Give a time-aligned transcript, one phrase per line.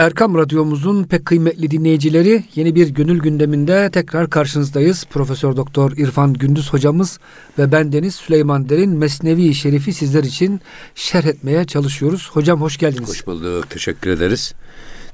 [0.00, 5.04] Erkam Radyomuzun pek kıymetli dinleyicileri yeni bir gönül gündeminde tekrar karşınızdayız.
[5.10, 7.18] Profesör Doktor İrfan Gündüz hocamız
[7.58, 10.60] ve ben Deniz Süleyman Derin Mesnevi Şerif'i sizler için
[10.94, 12.30] şerh etmeye çalışıyoruz.
[12.32, 13.08] Hocam hoş geldiniz.
[13.08, 13.70] Hoş bulduk.
[13.70, 14.54] Teşekkür ederiz.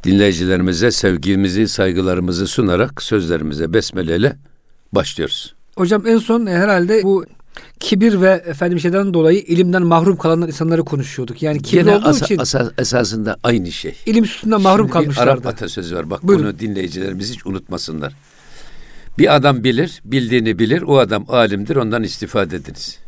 [0.05, 4.37] Dinleyicilerimize sevgimizi, saygılarımızı sunarak sözlerimize besmeleyle
[4.93, 5.55] başlıyoruz.
[5.77, 7.25] Hocam en son herhalde bu
[7.81, 11.43] kibir ve efendim şeyden dolayı ilimden mahrum kalan insanları konuşuyorduk.
[11.43, 13.95] Yani kibir Gene olduğu asa, için asa, esasında aynı şey.
[14.07, 15.31] ilim sütünden mahrum Şimdi kalmışlardı.
[15.31, 16.11] Arap atasözü var.
[16.11, 16.45] Bak Buyurun.
[16.45, 18.15] bunu dinleyicilerimiz hiç unutmasınlar.
[19.19, 20.83] Bir adam bilir, bildiğini bilir.
[20.83, 22.99] O adam alimdir, ondan istifade ediniz.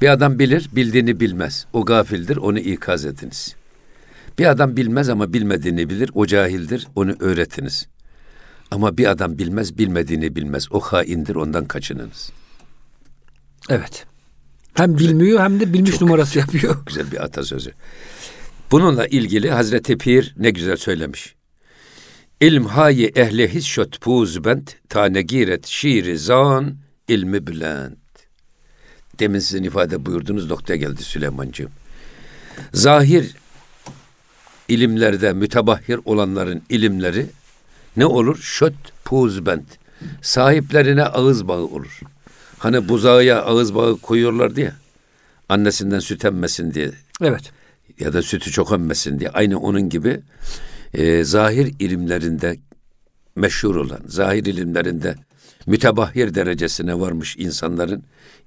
[0.00, 1.66] Bir adam bilir, bildiğini bilmez.
[1.72, 3.54] O gafildir, onu ikaz ediniz.
[4.38, 6.10] Bir adam bilmez ama bilmediğini bilir.
[6.14, 7.86] O cahildir, onu öğretiniz.
[8.70, 10.68] Ama bir adam bilmez, bilmediğini bilmez.
[10.72, 12.30] O haindir, ondan kaçınınız.
[13.68, 14.06] Evet.
[14.74, 16.86] Hem bilmiyor hem de bilmiş numarası yapıyor.
[16.86, 17.72] Güzel bir atasözü.
[18.70, 21.34] Bununla ilgili Hazreti Pir ne güzel söylemiş.
[22.40, 26.76] İlm hayi ehli hisşot puzbent tane giret şiiri zan
[27.08, 27.98] ilmi bülent.
[29.18, 31.70] Demin sizin ifade buyurduğunuz noktaya geldi Süleymancığım.
[32.74, 33.34] Zahir
[34.68, 37.26] ilimlerde mütebahhir olanların ilimleri
[37.96, 38.38] ne olur?
[38.38, 39.78] Şöt puzbent.
[40.22, 42.00] Sahiplerine ağız bağı olur.
[42.60, 44.72] Hani buzağıya ağız bağı koyuyorlardı ya.
[45.48, 46.90] Annesinden süt emmesin diye
[47.22, 47.52] Evet.
[48.00, 49.30] ya da sütü çok emmesin diye.
[49.30, 50.20] Aynı onun gibi
[50.94, 52.56] e, zahir ilimlerinde
[53.36, 55.14] meşhur olan, zahir ilimlerinde
[55.66, 58.02] mütebahhir derecesine varmış insanların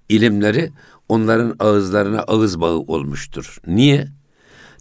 [0.09, 0.72] ilimleri
[1.09, 3.58] onların ağızlarına ağız bağı olmuştur.
[3.67, 4.08] Niye?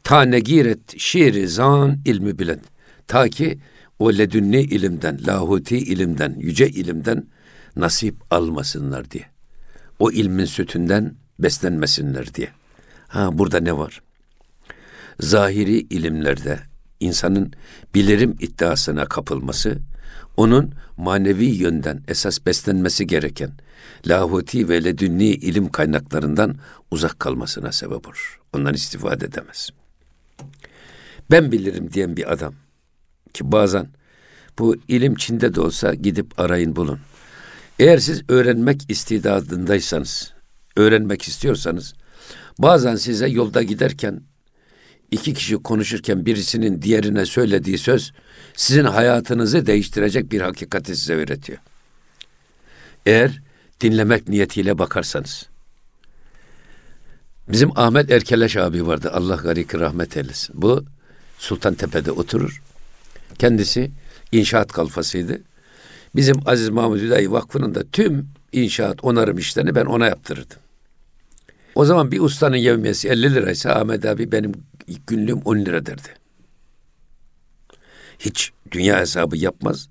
[0.04, 2.60] Ta negiret şiiri zan ilmi bilen.
[3.06, 3.58] Ta ki
[3.98, 7.26] o ledünni ilimden, lahuti ilimden, yüce ilimden
[7.76, 9.26] nasip almasınlar diye.
[9.98, 12.48] O ilmin sütünden beslenmesinler diye.
[13.08, 14.02] Ha burada ne var?
[15.20, 16.60] Zahiri ilimlerde
[17.00, 17.52] insanın
[17.94, 19.78] bilirim iddiasına kapılması,
[20.36, 23.50] onun manevi yönden esas beslenmesi gereken
[24.06, 26.56] lahuti ve ledünni ilim kaynaklarından
[26.90, 28.40] uzak kalmasına sebep olur.
[28.52, 29.70] Ondan istifade edemez.
[31.30, 32.54] Ben bilirim diyen bir adam
[33.34, 33.88] ki bazen
[34.58, 37.00] bu ilim Çin'de de olsa gidip arayın bulun.
[37.82, 40.32] Eğer siz öğrenmek istidadındaysanız,
[40.76, 41.94] öğrenmek istiyorsanız
[42.58, 44.20] bazen size yolda giderken
[45.10, 48.12] iki kişi konuşurken birisinin diğerine söylediği söz
[48.54, 51.58] sizin hayatınızı değiştirecek bir hakikati size öğretiyor.
[53.06, 53.42] Eğer
[53.80, 55.46] dinlemek niyetiyle bakarsanız.
[57.48, 59.10] Bizim Ahmet Erkeleş abi vardı.
[59.12, 60.62] Allah gariki rahmet eylesin.
[60.62, 60.84] Bu
[61.38, 62.62] Sultantepe'de oturur.
[63.38, 63.90] Kendisi
[64.32, 65.51] inşaat kalfasıydı.
[66.14, 70.58] Bizim Aziz Mahmud Hüdayi Vakfı'nın da tüm inşaat onarım işlerini ben ona yaptırırdım.
[71.74, 74.52] O zaman bir ustanın yevmiyesi 50 liraysa Ahmet abi benim
[75.06, 76.08] günlüğüm 10 lira derdi.
[78.18, 79.88] Hiç dünya hesabı yapmaz.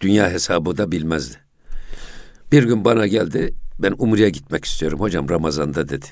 [0.00, 1.36] Dünya hesabı da bilmezdi.
[2.52, 3.54] Bir gün bana geldi.
[3.78, 6.06] Ben Umre'ye gitmek istiyorum hocam Ramazan'da dedi.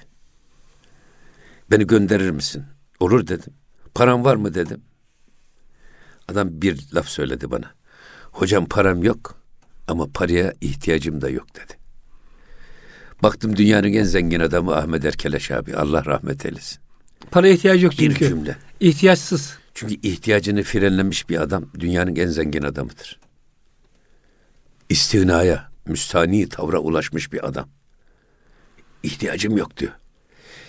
[1.71, 2.65] Beni gönderir misin?
[3.01, 3.53] Olur dedim.
[3.95, 4.81] Param var mı dedim.
[6.29, 7.75] Adam bir laf söyledi bana.
[8.33, 9.42] Hocam param yok
[9.89, 11.73] ama paraya ihtiyacım da yok dedi.
[13.23, 15.77] Baktım dünyanın en zengin adamı Ahmet Erkeleş abi.
[15.77, 16.79] Allah rahmet eylesin.
[17.31, 18.29] Para ihtiyacı yok Bir çünkü.
[18.29, 18.57] cümle.
[18.81, 19.57] İhtiyaçsız.
[19.75, 23.21] Çünkü ihtiyacını frenlemiş bir adam dünyanın en zengin adamıdır.
[24.89, 27.69] İstinaya, müstani tavra ulaşmış bir adam.
[29.03, 29.93] İhtiyacım yok diyor.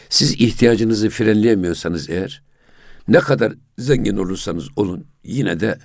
[0.09, 2.43] Siz ihtiyacınızı frenleyemiyorsanız eğer
[3.07, 5.77] ne kadar zengin olursanız olun yine de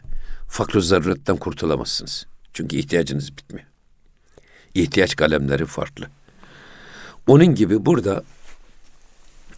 [0.49, 2.27] fakr zaruretten kurtulamazsınız.
[2.59, 3.67] Çünkü ihtiyacınız bitmiyor.
[4.75, 6.07] İhtiyaç kalemleri farklı.
[7.27, 8.23] Onun gibi burada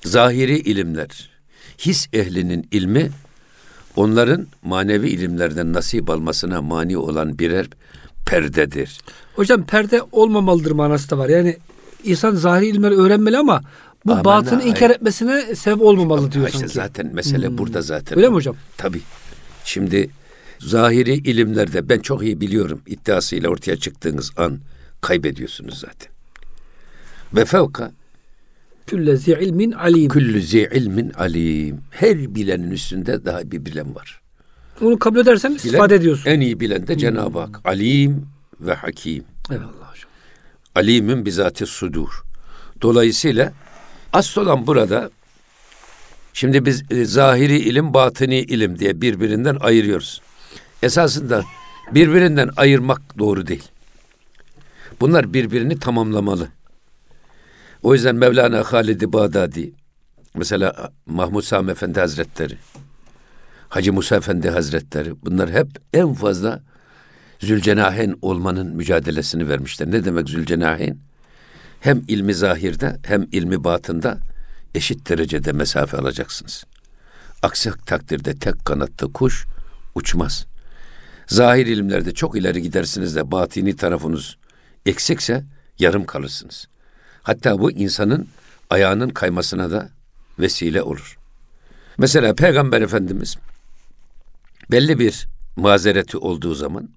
[0.04, 1.30] zahiri ilimler,
[1.78, 3.10] his ehlinin ilmi
[3.96, 7.66] onların manevi ilimlerden nasip almasına mani olan birer
[8.26, 9.00] perdedir.
[9.36, 11.28] Hocam perde olmamalıdır manası da var.
[11.28, 11.56] Yani
[12.04, 13.62] insan zahiri ilimleri öğrenmeli ama
[14.06, 16.74] bu Aman batını inkar etmesine sebep olmamalı diyor işte sanki.
[16.74, 18.18] zaten mesele burada zaten.
[18.18, 18.56] Öyle mi hocam?
[18.76, 19.00] Tabii.
[19.64, 20.10] Şimdi
[20.60, 24.58] zahiri ilimlerde ben çok iyi biliyorum iddiasıyla ortaya çıktığınız an
[25.00, 26.12] kaybediyorsunuz zaten.
[27.34, 27.92] Ve fevka
[28.86, 30.08] Külle zi ilmin alim.
[30.08, 31.80] küllü zi ilmin alim.
[31.90, 34.20] Her bilenin üstünde daha bir bilen var.
[34.80, 36.30] Onu kabul edersen Bilen, istifade ediyorsun.
[36.30, 37.60] En iyi bilen de Cenab-ı Hak.
[37.64, 38.26] Alim
[38.60, 39.24] ve hakim.
[39.50, 40.10] Eyvallah hocam.
[40.74, 42.22] Alimin bizati sudur.
[42.82, 43.52] Dolayısıyla
[44.12, 45.10] asıl olan burada
[46.32, 50.20] şimdi biz e, zahiri ilim, batini ilim diye birbirinden ayırıyoruz.
[50.82, 51.42] Esasında
[51.94, 53.68] birbirinden ayırmak doğru değil.
[55.00, 56.48] Bunlar birbirini tamamlamalı.
[57.82, 59.72] O yüzden Mevlana Halid-i Bağdadi,
[60.34, 62.58] mesela Mahmud Sami Efendi Hazretleri,
[63.68, 66.60] Hacı Musa Efendi Hazretleri bunlar hep en fazla
[67.38, 69.90] Zülcenahen olmanın mücadelesini vermişler.
[69.90, 70.98] Ne demek Zülcenahen?
[71.80, 74.18] Hem ilmi zahirde hem ilmi batında
[74.74, 76.64] eşit derecede mesafe alacaksınız.
[77.42, 79.46] Aksi takdirde tek kanatlı kuş
[79.94, 80.49] uçmaz.
[81.30, 84.36] Zahir ilimlerde çok ileri gidersiniz de batini tarafınız
[84.86, 85.44] eksikse
[85.78, 86.66] yarım kalırsınız.
[87.22, 88.28] Hatta bu insanın
[88.70, 89.90] ayağının kaymasına da
[90.38, 91.18] vesile olur.
[91.98, 93.36] Mesela Peygamber Efendimiz
[94.70, 96.90] belli bir mazereti olduğu zaman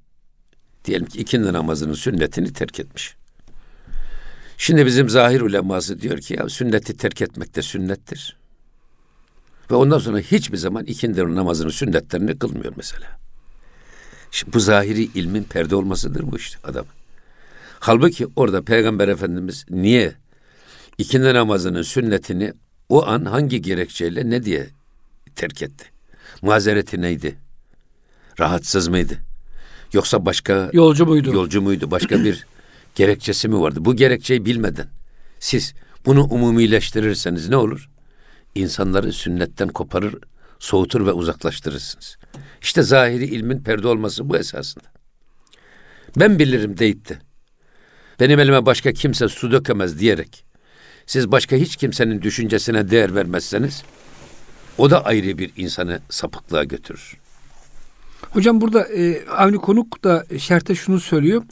[0.86, 3.15] diyelim ki ikindi namazının sünnetini terk etmiş.
[4.57, 8.38] Şimdi bizim zahir uleması diyor ki ya sünneti terk etmek de sünnettir.
[9.71, 13.22] Ve ondan sonra hiçbir zaman ikindi namazının sünnetlerini kılmıyor mesela.
[14.33, 16.85] Şimdi bu zahiri ilmin perde olmasıdır bu işte adam.
[17.80, 20.13] Halbuki orada Peygamber Efendimiz niye
[20.97, 22.53] ikindi namazının sünnetini
[22.89, 24.69] o an hangi gerekçeyle ne diye
[25.35, 25.85] terk etti?
[26.41, 27.35] Mazereti neydi?
[28.39, 29.18] Rahatsız mıydı?
[29.94, 31.33] Yoksa başka yolcu muydu?
[31.33, 31.91] Yolcu muydu?
[31.91, 32.45] Başka bir
[32.95, 33.86] gerekçesi mi vardı?
[33.86, 34.88] Bu gerekçeyi bilmeden
[35.39, 35.74] siz
[36.06, 37.89] bunu umumileştirirseniz ne olur?
[38.56, 40.15] İnsanları sünnetten koparır,
[40.63, 42.18] soğutur ve uzaklaştırırsınız.
[42.62, 44.86] İşte zahiri ilmin perde olması bu esasında.
[46.18, 47.18] Ben bilirim deyip de
[48.19, 50.45] benim elime başka kimse su dökemez diyerek
[51.06, 53.83] siz başka hiç kimsenin düşüncesine değer vermezseniz
[54.77, 57.18] o da ayrı bir insanı sapıklığa götürür.
[58.30, 61.44] Hocam burada e, Avni Konuk da şerhte şunu söylüyor.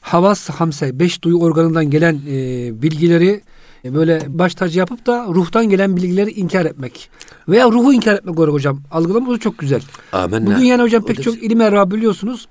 [0.00, 3.42] Havas hamse, beş duyu organından gelen e, bilgileri
[3.84, 7.10] böyle baş tacı yapıp da ruhtan gelen bilgileri inkar etmek.
[7.48, 8.82] Veya ruhu inkar etmek olarak hocam.
[8.90, 9.82] Algılama çok güzel.
[10.12, 10.46] Amenna.
[10.46, 12.48] Bugün yani hocam pek çok ilim erva biliyorsunuz.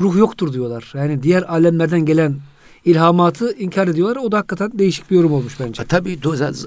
[0.00, 0.92] Ruh yoktur diyorlar.
[0.94, 2.36] Yani diğer alemlerden gelen
[2.84, 4.16] ilhamatı inkar ediyorlar.
[4.16, 5.82] O da hakikaten değişik bir yorum olmuş bence.
[5.82, 6.18] Ha, tabii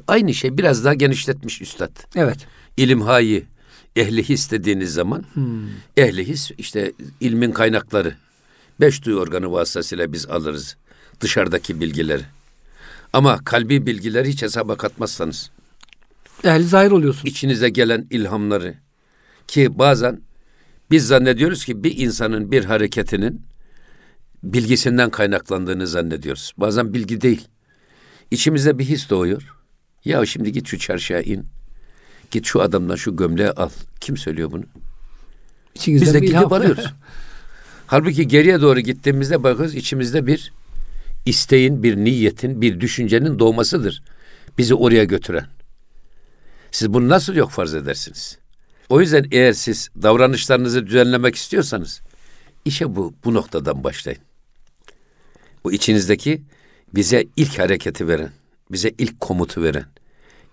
[0.07, 1.92] aynı şey biraz daha genişletmiş üstad.
[2.15, 2.38] Evet.
[2.77, 3.45] İlim hayi
[3.95, 5.68] ehli his dediğiniz zaman hmm.
[5.98, 8.15] ehli his işte ilmin kaynakları.
[8.80, 10.77] Beş duyu organı vasıtasıyla biz alırız
[11.21, 12.24] dışarıdaki bilgileri.
[13.13, 15.51] Ama kalbi bilgileri hiç hesaba katmazsanız.
[16.44, 17.27] Ehli zahir oluyorsun.
[17.27, 18.75] İçinize gelen ilhamları
[19.48, 20.21] ki bazen
[20.92, 23.42] biz zannediyoruz ki bir insanın bir hareketinin
[24.44, 26.51] bilgisinden kaynaklandığını zannediyoruz.
[26.57, 27.48] Bazen bilgi değil.
[28.31, 29.54] İçimizde bir his doğuyor.
[30.06, 31.45] Ya şimdi git şu çarşıya in.
[32.31, 33.69] Git şu adamdan şu gömleği al.
[34.00, 34.63] Kim söylüyor bunu?
[35.75, 36.94] İçinizden Biz de gidip alıyoruz.
[37.88, 40.54] Halbuki geriye doğru gittiğimizde bakıyoruz içimizde bir
[41.28, 44.04] isteğin, bir niyetin, bir düşüncenin doğmasıdır.
[44.58, 45.48] Bizi oraya götüren.
[46.72, 48.38] Siz bunu nasıl yok farz edersiniz?
[48.90, 52.02] O yüzden eğer siz davranışlarınızı düzenlemek istiyorsanız
[52.66, 54.20] işe bu bu noktadan başlayın.
[55.64, 56.42] O içinizdeki
[56.96, 58.32] bize ilk hareketi veren,
[58.72, 59.86] bize ilk komutu veren,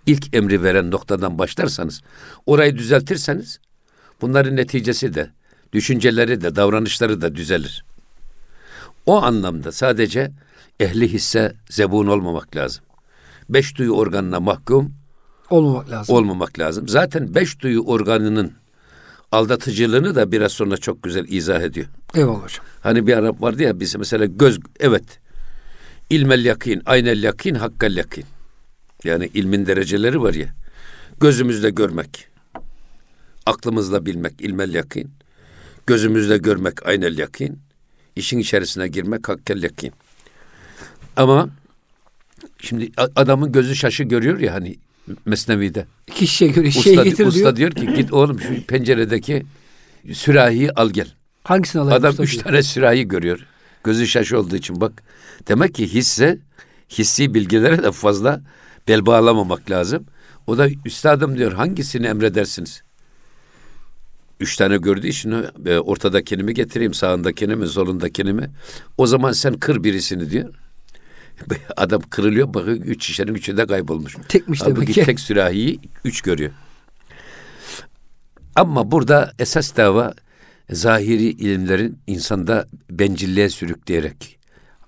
[0.06, 2.02] ilk emri veren noktadan başlarsanız,
[2.46, 3.60] orayı düzeltirseniz
[4.20, 5.30] bunların neticesi de,
[5.72, 7.84] düşünceleri de, davranışları da düzelir.
[9.06, 10.30] O anlamda sadece
[10.80, 12.84] ehli hisse zebun olmamak lazım.
[13.48, 14.94] Beş duyu organına mahkum
[15.50, 16.16] olmamak lazım.
[16.16, 16.88] Olmamak lazım.
[16.88, 18.52] Zaten beş duyu organının
[19.32, 21.86] aldatıcılığını da biraz sonra çok güzel izah ediyor.
[22.14, 22.64] Eyvallah hocam.
[22.80, 25.20] Hani bir Arap vardı ya biz mesela göz evet
[26.10, 28.24] ilmel yakin, aynel yakin, hakkal yakin.
[29.04, 30.54] Yani ilmin dereceleri var ya.
[31.20, 32.28] Gözümüzle görmek,
[33.46, 35.10] aklımızla bilmek ilmel yakin,
[35.86, 37.58] gözümüzle görmek aynel yakin,
[38.16, 39.92] işin içerisine girmek hakkel yakin.
[41.16, 41.48] Ama
[42.60, 44.76] şimdi adamın gözü şaşı görüyor ya hani
[45.26, 45.86] Mesnevi'de.
[46.14, 47.74] Kişiye göre usta, şey getir usta diyor.
[47.76, 49.42] diyor ki git oğlum şu penceredeki
[50.12, 51.08] sürahiyi al gel.
[51.44, 52.44] Hangisini alayım Adam üç diyor.
[52.44, 53.46] tane sürahi görüyor.
[53.84, 55.02] Gözü şaş olduğu için bak.
[55.48, 56.38] Demek ki hisse,
[56.90, 58.40] hissi bilgilere de fazla
[58.88, 60.04] bel bağlamamak lazım.
[60.46, 62.82] O da üstadım diyor hangisini emredersiniz?
[64.40, 65.34] Üç tane gördüğü için
[65.66, 68.50] e, ortadakini mi getireyim, sağındakini mi, solundakini mi?
[68.98, 70.54] O zaman sen kır birisini diyor.
[71.76, 74.16] Adam kırılıyor bakıyor üç şişenin üçü de kaybolmuş.
[74.28, 75.04] Tekmiş Halbuki demek ki.
[75.04, 76.52] tek sürahiyi üç görüyor.
[78.54, 80.14] Ama burada esas dava
[80.70, 84.38] zahiri ilimlerin insanda bencilliğe sürükleyerek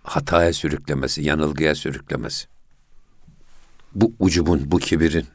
[0.02, 2.46] hataya sürüklemesi, yanılgıya sürüklemesi.
[3.94, 5.26] Bu ucubun, bu kibirin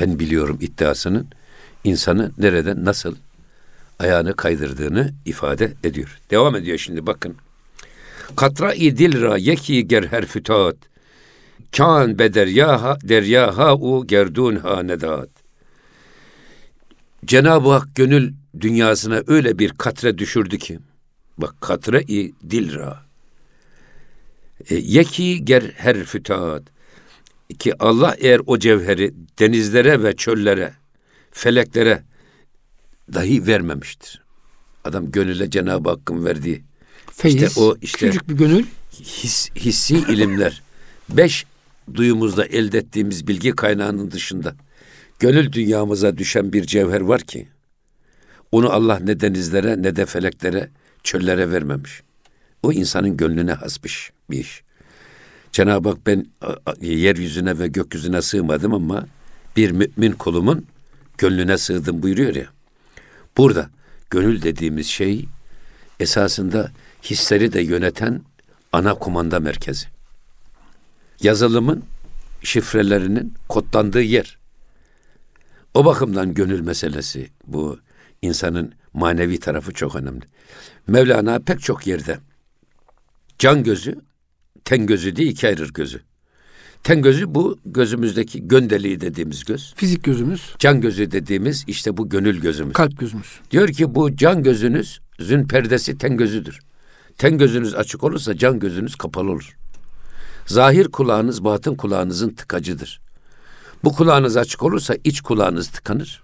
[0.00, 1.28] ben biliyorum iddiasının
[1.84, 3.16] insanı nereden nasıl
[3.98, 6.18] ayağını kaydırdığını ifade ediyor.
[6.30, 7.36] Devam ediyor şimdi bakın.
[8.36, 10.76] Katra-i dil ra yeki ger her fütat.
[11.76, 15.28] Kan be deryaha, deryaha u gerdun ha nedat.
[17.24, 20.78] Cenab-ı Hak gönül dünyasına öyle bir katre düşürdü ki,
[21.38, 23.06] bak katre-i dil ra.
[24.70, 26.62] E, yeki ger her fütat.
[27.58, 30.74] Ki Allah eğer o cevheri denizlere ve çöllere,
[31.30, 32.02] feleklere
[33.14, 34.22] dahi vermemiştir.
[34.84, 36.64] Adam gönüle Cenab-ı Hakk'ın verdiği
[37.12, 38.64] Feyiz, işte o işte küçücük bir gönül.
[38.92, 40.62] his, hissi ilimler.
[41.08, 41.46] Beş
[41.94, 44.54] duyumuzda elde ettiğimiz bilgi kaynağının dışında
[45.18, 47.48] gönül dünyamıza düşen bir cevher var ki
[48.52, 50.70] onu Allah ne denizlere ne de feleklere,
[51.02, 52.02] çöllere vermemiş.
[52.62, 54.62] O insanın gönlüne hasmış bir iş.
[55.52, 56.26] Cenab-ı Hak ben
[56.80, 59.06] yeryüzüne ve gökyüzüne sığmadım ama
[59.56, 60.66] bir mümin kulumun
[61.18, 62.46] gönlüne sığdım buyuruyor ya.
[63.36, 63.70] Burada
[64.10, 65.28] gönül dediğimiz şey
[66.00, 66.70] esasında
[67.10, 68.22] hisleri de yöneten
[68.72, 69.86] ana kumanda merkezi.
[71.22, 71.84] Yazılımın
[72.42, 74.38] şifrelerinin kodlandığı yer.
[75.74, 77.78] O bakımdan gönül meselesi bu
[78.22, 80.24] insanın manevi tarafı çok önemli.
[80.86, 82.18] Mevlana pek çok yerde
[83.38, 84.00] can gözü,
[84.64, 86.00] ten gözü diye iki ayırır gözü.
[86.82, 89.74] Ten gözü bu gözümüzdeki göndeliği dediğimiz göz.
[89.76, 90.54] Fizik gözümüz.
[90.58, 92.72] Can gözü dediğimiz işte bu gönül gözümüz.
[92.72, 93.40] Kalp gözümüz.
[93.50, 96.60] Diyor ki bu can gözünüz zün perdesi ten gözüdür.
[97.18, 99.56] Ten gözünüz açık olursa can gözünüz kapalı olur.
[100.46, 103.00] Zahir kulağınız batın kulağınızın tıkacıdır.
[103.84, 106.22] Bu kulağınız açık olursa iç kulağınız tıkanır.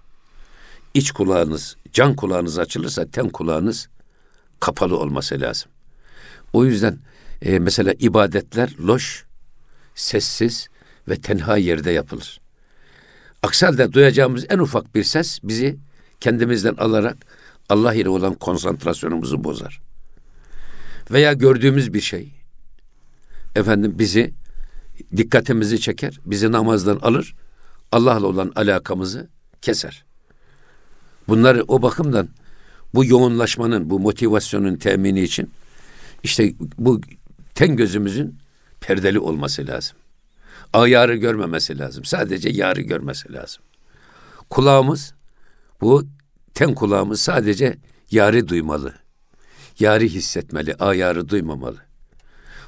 [0.93, 3.89] İç kulağınız, can kulağınız açılırsa ten kulağınız
[4.59, 5.71] kapalı olması lazım.
[6.53, 6.99] O yüzden
[7.41, 9.25] e, mesela ibadetler loş,
[9.95, 10.69] sessiz
[11.09, 12.39] ve tenha yerde yapılır.
[13.43, 15.77] Aksi duyacağımız en ufak bir ses bizi
[16.19, 17.17] kendimizden alarak
[17.69, 19.81] Allah ile olan konsantrasyonumuzu bozar.
[21.11, 22.31] Veya gördüğümüz bir şey
[23.55, 24.33] efendim bizi
[25.17, 27.35] dikkatimizi çeker, bizi namazdan alır,
[27.91, 29.29] Allah'la olan alakamızı
[29.61, 30.05] keser.
[31.27, 32.29] Bunları o bakımdan
[32.93, 35.51] bu yoğunlaşmanın, bu motivasyonun temini için
[36.23, 37.01] işte bu
[37.55, 38.39] ten gözümüzün
[38.79, 39.97] perdeli olması lazım.
[40.73, 42.05] Ayarı görmemesi lazım.
[42.05, 43.63] Sadece yarı görmesi lazım.
[44.49, 45.13] Kulağımız
[45.81, 46.05] bu
[46.53, 47.77] ten kulağımız sadece
[48.11, 48.93] yarı duymalı.
[49.79, 51.77] Yarı hissetmeli, ayarı duymamalı.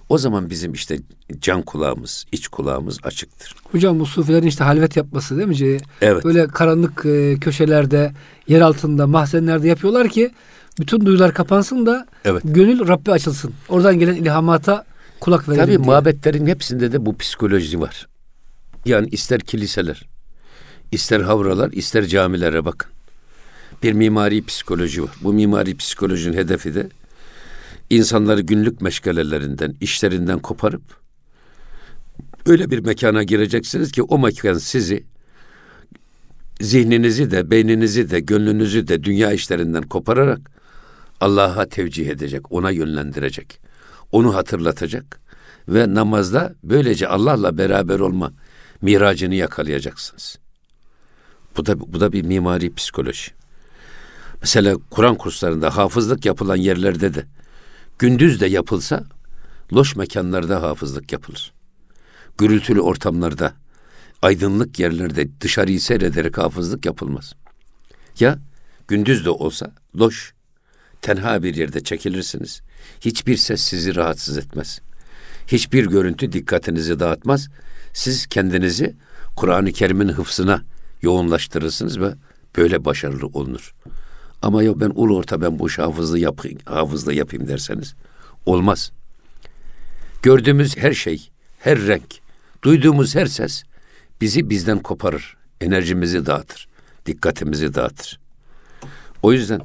[0.10, 1.00] O zaman bizim işte
[1.40, 3.56] can kulağımız, iç kulağımız açıktır.
[3.72, 5.78] Hocam bu sufilerin işte halvet yapması değil mi?
[6.02, 6.26] Evet.
[6.26, 8.14] Böyle karanlık e, köşelerde,
[8.48, 10.32] yer altında, mahzenlerde yapıyorlar ki
[10.80, 12.42] bütün duyular kapansın da Evet.
[12.46, 13.54] gönül Rabbi açılsın.
[13.70, 14.86] Oradan gelen ilhamata
[15.20, 15.96] kulak verelim Tabii diye.
[15.96, 18.08] mabetlerin hepsinde de bu psikoloji var.
[18.86, 20.04] Yani ister kiliseler,
[20.92, 22.92] ister havralar, ister camilere bakın.
[23.84, 25.12] Bir mimari psikoloji var.
[25.22, 26.90] Bu mimari psikolojinin hedefi de
[27.90, 31.06] insanları günlük meşgalelerinden, işlerinden koparıp
[32.46, 35.04] öyle bir mekana gireceksiniz ki o mekan sizi
[36.62, 40.52] zihninizi de, beyninizi de, gönlünüzü de dünya işlerinden kopararak
[41.22, 43.60] Allah'a tevcih edecek, ona yönlendirecek.
[44.12, 45.20] Onu hatırlatacak
[45.68, 48.34] ve namazda böylece Allah'la beraber olma
[48.82, 50.40] miracını yakalayacaksınız.
[51.58, 53.32] Bu da bu da bir mimari psikoloji.
[54.46, 57.26] Mesela Kur'an kurslarında hafızlık yapılan yerlerde de
[58.00, 59.04] gündüz de yapılsa
[59.74, 61.54] loş mekanlarda hafızlık yapılır.
[62.38, 63.54] Gürültülü ortamlarda,
[64.22, 67.34] aydınlık yerlerde dışarıyı seyrederek hafızlık yapılmaz.
[68.20, 68.40] Ya
[68.88, 70.34] gündüz de olsa loş,
[71.02, 72.62] tenha bir yerde çekilirsiniz.
[73.02, 74.80] Hiçbir ses sizi rahatsız etmez.
[75.48, 77.48] Hiçbir görüntü dikkatinizi dağıtmaz.
[77.94, 78.96] Siz kendinizi
[79.36, 80.62] Kur'an-ı Kerim'in hıfzına
[81.02, 82.14] yoğunlaştırırsınız ve
[82.58, 83.74] böyle başarılı olunur.
[84.42, 87.96] Ama yok ben ulu orta ben boş hafızlı yapayım, hafızlı yapayım derseniz
[88.46, 88.92] olmaz.
[90.24, 92.20] Gördüğümüz her şey, her renk,
[92.64, 93.64] duyduğumuz her ses
[94.22, 96.68] bizi bizden koparır, enerjimizi dağıtır,
[97.06, 98.20] dikkatimizi dağıtır.
[99.22, 99.62] O yüzden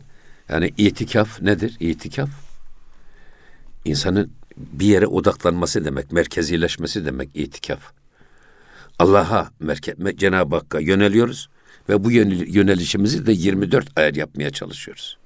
[0.48, 1.76] yani itikaf nedir?
[1.80, 2.30] İtikaf
[3.84, 7.80] insanın bir yere odaklanması demek, merkezileşmesi demek itikaf.
[8.98, 11.48] Allah'a, merke- Cenab-ı Hakk'a yöneliyoruz
[11.90, 15.18] ve bu yönel- yönelişimizi de 24 ayar yapmaya çalışıyoruz.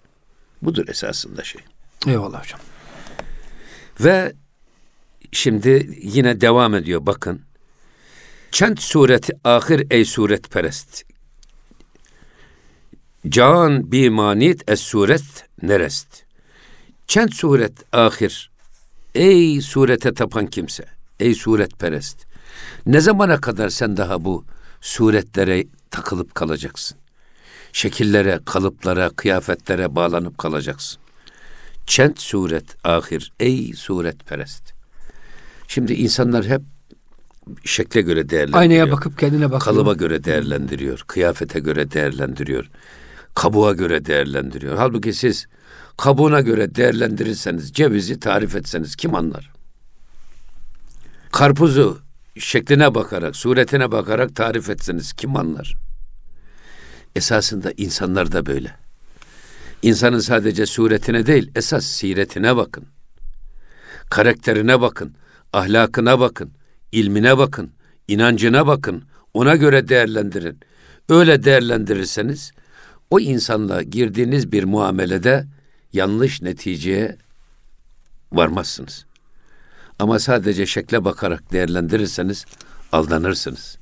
[0.62, 1.61] Budur esasında şey.
[2.06, 2.61] Eyvallah hocam.
[4.00, 4.33] Ve
[5.33, 7.40] şimdi yine devam ediyor bakın.
[8.50, 11.02] Çent sureti ahir ey suret perest.
[13.28, 15.23] Can bi manit es suret
[15.62, 16.23] nerest.
[17.06, 18.50] Çent suret ahir
[19.14, 20.85] ey surete tapan kimse.
[21.21, 22.26] Ey suret perest.
[22.87, 24.44] Ne zamana kadar sen daha bu
[24.85, 26.99] suretlere takılıp kalacaksın?
[27.73, 31.00] Şekillere, kalıplara, kıyafetlere bağlanıp kalacaksın.
[31.87, 34.73] Çent suret ahir ey suret perest.
[35.69, 36.62] Şimdi insanlar hep
[37.64, 38.61] şekle göre değerlendiriyor.
[38.61, 39.61] Aynaya bakıp kendine bakıyor.
[39.61, 41.05] Kalıba göre değerlendiriyor.
[41.07, 42.71] Kıyafete göre değerlendiriyor.
[43.35, 44.76] Kabuğa göre değerlendiriyor.
[44.76, 45.47] Halbuki siz
[45.97, 49.53] kabuğuna göre değerlendirirseniz, cevizi tarif etseniz kim anlar?
[51.33, 52.03] Karpuzu
[52.38, 55.76] şekline bakarak, suretine bakarak tarif etseniz kim anlar?
[57.17, 58.76] Esasında insanlar da böyle.
[59.83, 62.85] İnsanın sadece suretine değil, esas siretine bakın.
[64.11, 65.14] Karakterine bakın,
[65.53, 66.53] ahlakına bakın,
[66.93, 67.73] ilmine bakın,
[68.09, 69.05] inancına bakın.
[69.35, 70.61] Ona göre değerlendirin.
[71.09, 72.53] Öyle değerlendirirseniz
[73.11, 75.47] o insanla girdiğiniz bir muamelede
[75.93, 77.17] yanlış neticeye
[78.33, 79.07] varmazsınız.
[79.98, 82.44] Ama sadece şekle bakarak değerlendirirseniz
[82.92, 83.78] aldanırsınız.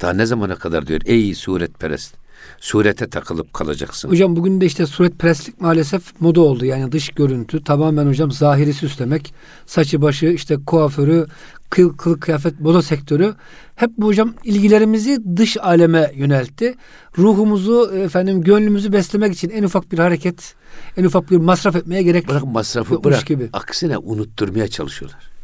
[0.00, 2.14] Daha ne zamana kadar diyor ey suretperest
[2.60, 4.08] surete takılıp kalacaksın.
[4.08, 6.64] Hocam bugün de işte suret preslik maalesef moda oldu.
[6.64, 9.34] Yani dış görüntü tamamen hocam zahiri süslemek.
[9.66, 11.26] Saçı başı işte kuaförü,
[11.70, 13.34] kıl, kılık kıyafet moda sektörü.
[13.76, 16.74] Hep bu hocam ilgilerimizi dış aleme yöneltti.
[17.18, 20.54] Ruhumuzu efendim gönlümüzü beslemek için en ufak bir hareket,
[20.96, 23.26] en ufak bir masraf etmeye gerek Bırak masrafı bırak.
[23.26, 23.48] gibi.
[23.52, 25.35] Aksine unutturmaya çalışıyorlar.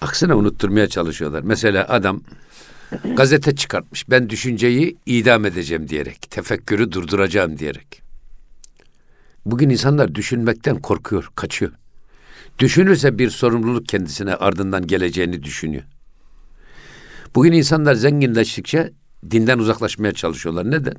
[0.00, 1.42] Aksine unutturmaya çalışıyorlar.
[1.42, 2.20] Mesela adam
[3.16, 4.10] gazete çıkartmış.
[4.10, 6.30] Ben düşünceyi idam edeceğim diyerek.
[6.30, 8.02] Tefekkürü durduracağım diyerek.
[9.46, 11.72] Bugün insanlar düşünmekten korkuyor, kaçıyor.
[12.58, 15.84] Düşünürse bir sorumluluk kendisine ardından geleceğini düşünüyor.
[17.34, 18.92] Bugün insanlar zenginleştikçe
[19.30, 20.70] dinden uzaklaşmaya çalışıyorlar.
[20.70, 20.94] Neden?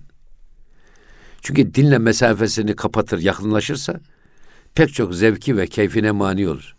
[1.42, 4.00] Çünkü dinle mesafesini kapatır, yakınlaşırsa
[4.76, 6.76] pek çok zevki ve keyfine mani olur.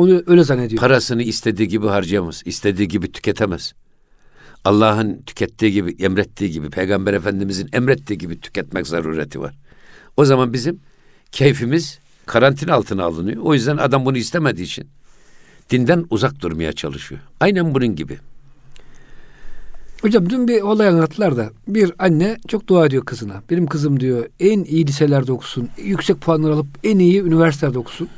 [0.00, 0.80] Onu öyle zannediyor.
[0.80, 3.72] Parasını istediği gibi harcayamaz, istediği gibi tüketemez.
[4.64, 9.58] Allah'ın tükettiği gibi, emrettiği gibi, Peygamber Efendimizin emrettiği gibi tüketmek zarureti var.
[10.16, 10.80] O zaman bizim
[11.32, 13.42] keyfimiz karantina altına alınıyor.
[13.42, 14.88] O yüzden adam bunu istemediği için
[15.70, 17.20] dinden uzak durmaya çalışıyor.
[17.40, 18.18] Aynen bunun gibi.
[20.02, 23.42] Hocam dün bir olay anlattılar da bir anne çok dua ediyor kızına.
[23.50, 28.08] Benim kızım diyor en iyi liselerde okusun, yüksek puanlar alıp en iyi üniversitelerde okusun.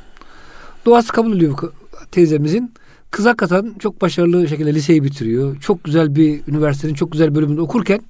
[0.85, 1.73] Duası kabul ediyor
[2.11, 2.73] teyzemizin.
[3.11, 5.57] Kız hakikaten çok başarılı şekilde liseyi bitiriyor.
[5.59, 8.01] Çok güzel bir üniversitenin çok güzel bölümünde okurken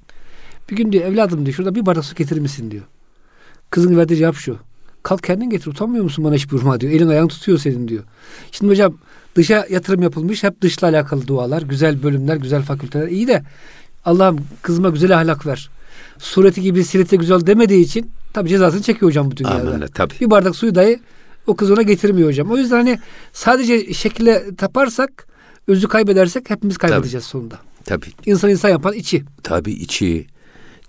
[0.70, 2.84] bir gün diyor evladım diyor şurada bir bardak su getirir misin diyor.
[3.70, 4.58] Kızın verdiği cevap şu.
[5.04, 6.94] Kalk kendin getir utanmıyor musun bana hiç vurma diyor.
[6.94, 8.04] Elin ayağın tutuyor senin diyor.
[8.52, 8.98] Şimdi hocam
[9.36, 11.62] dışa yatırım yapılmış hep dışla alakalı dualar.
[11.62, 13.44] Güzel bölümler, güzel fakülteler iyi de
[14.06, 15.70] Allah'ım kızıma güzel ahlak ver.
[16.18, 19.56] Sureti gibi sireti güzel demediği için tabi cezasını çekiyor hocam bu dünyada.
[19.56, 20.14] Amenna tabii.
[20.22, 21.00] Bir bardak suyu dahi
[21.48, 22.52] o kız ona getirmiyor hocam.
[22.52, 23.00] O yüzden hani
[23.34, 25.28] sadece şekle taparsak
[25.68, 27.60] özü kaybedersek hepimiz kaybedeceğiz sonunda.
[27.86, 28.06] Tabii.
[28.26, 29.24] İnsan insan yapan içi.
[29.44, 30.28] Tabii içi.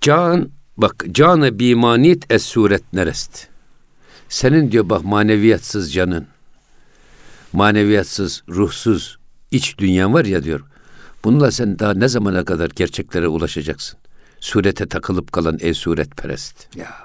[0.01, 3.47] Can, bak canı bimanit es suret nerest.
[4.29, 6.27] Senin diyor bak maneviyatsız canın,
[7.53, 9.19] maneviyatsız, ruhsuz
[9.51, 10.61] iç dünyan var ya diyor.
[11.25, 13.99] Bununla sen daha ne zamana kadar gerçeklere ulaşacaksın?
[14.41, 16.77] Surete takılıp kalan ey suretperest.
[16.77, 17.04] Ya.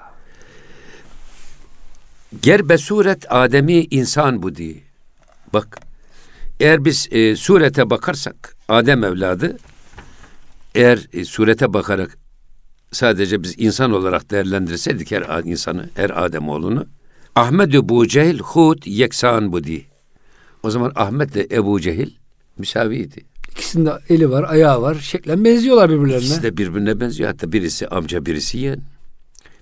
[2.42, 4.76] Ger be suret ademi insan bu diye.
[5.54, 5.80] Bak
[6.60, 9.58] eğer biz e, surete bakarsak Adem evladı
[10.76, 12.18] eğer e, surete bakarak
[12.92, 16.86] sadece biz insan olarak değerlendirseydik her insanı, her Ademoğlunu
[17.36, 19.82] Ahmet bu Cehil hud yeksan bu diye.
[20.64, 22.12] O zaman Ahmet ile Ebu Cehil
[22.58, 23.26] müsaviydi.
[23.52, 24.96] İkisinde eli var, ayağı var.
[24.96, 26.18] Şeklen benziyorlar birbirlerine.
[26.18, 27.30] İkisi de birbirine benziyor.
[27.30, 28.82] Hatta birisi amca, birisi yeğen.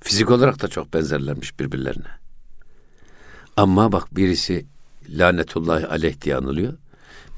[0.01, 2.08] Fizik olarak da çok benzerlermiş birbirlerine.
[3.58, 4.65] Ama bak birisi
[5.10, 6.74] lanetullahi aleyh diye anılıyor.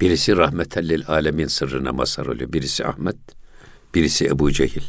[0.00, 2.52] Birisi rahmetellil alemin sırrına mazhar oluyor.
[2.52, 3.16] Birisi Ahmet,
[3.94, 4.82] birisi Ebu Cehil.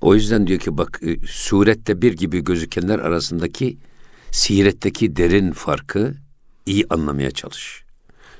[0.00, 3.78] O yüzden diyor ki bak e, surette bir gibi gözükenler arasındaki
[4.30, 6.14] siretteki derin farkı
[6.66, 7.84] iyi anlamaya çalış.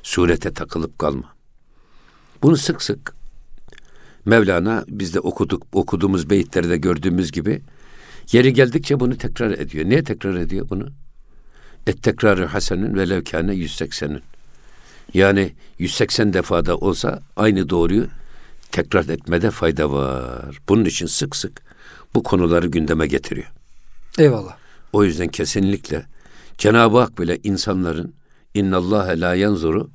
[0.02, 1.34] Surete takılıp kalma.
[2.42, 3.14] Bunu sık sık
[4.24, 7.60] Mevlana biz de okuduk okuduğumuz beyitlerde gördüğümüz gibi
[8.32, 9.84] yeri geldikçe bunu tekrar ediyor.
[9.84, 10.88] Niye tekrar ediyor bunu?
[11.86, 14.22] Et tekrarı hasenün ve levkâne 180'ün.
[15.14, 18.06] Yani 180 defada olsa aynı doğruyu
[18.72, 20.58] tekrar etmede fayda var.
[20.68, 21.62] Bunun için sık sık
[22.14, 23.52] bu konuları gündeme getiriyor.
[24.18, 24.56] Eyvallah.
[24.92, 26.06] O yüzden kesinlikle
[26.58, 28.14] Cenab-ı Hak bile insanların
[28.54, 29.90] innallâhe la yanzuru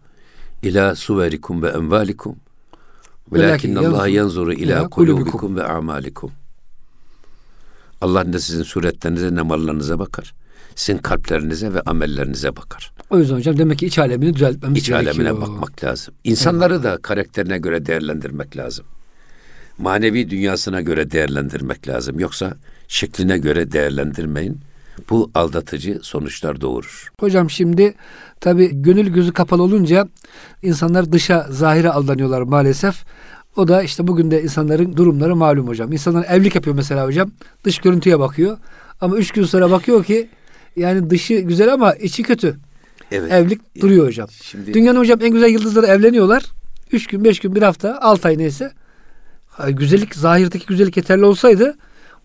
[0.64, 2.36] ila suverikum ve envalikum
[3.32, 6.32] velakin Allah yanzuru ila ila kulubikum ve amalikum.
[8.02, 10.34] Allah ne sizin suretlerinize ne mallarınıza bakar.
[10.76, 12.92] Sizin kalplerinize ve amellerinize bakar.
[13.10, 15.16] O yüzden hocam demek ki iç alemini düzeltmemiz İç gerekiyor.
[15.16, 16.14] alemine bakmak lazım.
[16.24, 18.86] İnsanları da karakterine göre değerlendirmek lazım.
[19.78, 22.20] Manevi dünyasına göre değerlendirmek lazım.
[22.20, 22.54] Yoksa
[22.88, 24.60] şekline göre değerlendirmeyin.
[25.10, 27.12] Bu aldatıcı sonuçlar doğurur.
[27.20, 27.94] Hocam şimdi
[28.40, 30.08] tabi gönül gözü kapalı olunca
[30.64, 33.04] insanlar dışa zahire aldanıyorlar maalesef.
[33.56, 35.92] O da işte bugün de insanların durumları malum hocam.
[35.92, 37.32] İnsanlar evlilik yapıyor mesela hocam.
[37.64, 38.58] Dış görüntüye bakıyor.
[39.02, 40.30] Ama üç gün sonra bakıyor ki
[40.76, 42.58] yani dışı güzel ama içi kötü.
[43.12, 43.32] Evet.
[43.32, 44.28] Evlilik duruyor hocam.
[44.42, 46.44] Şimdi Dünyanın hocam en güzel yıldızları evleniyorlar.
[46.92, 48.72] Üç gün, beş gün, bir hafta, altı ay neyse.
[49.48, 51.76] Ha, Güzellik, zahirdeki güzellik yeterli olsaydı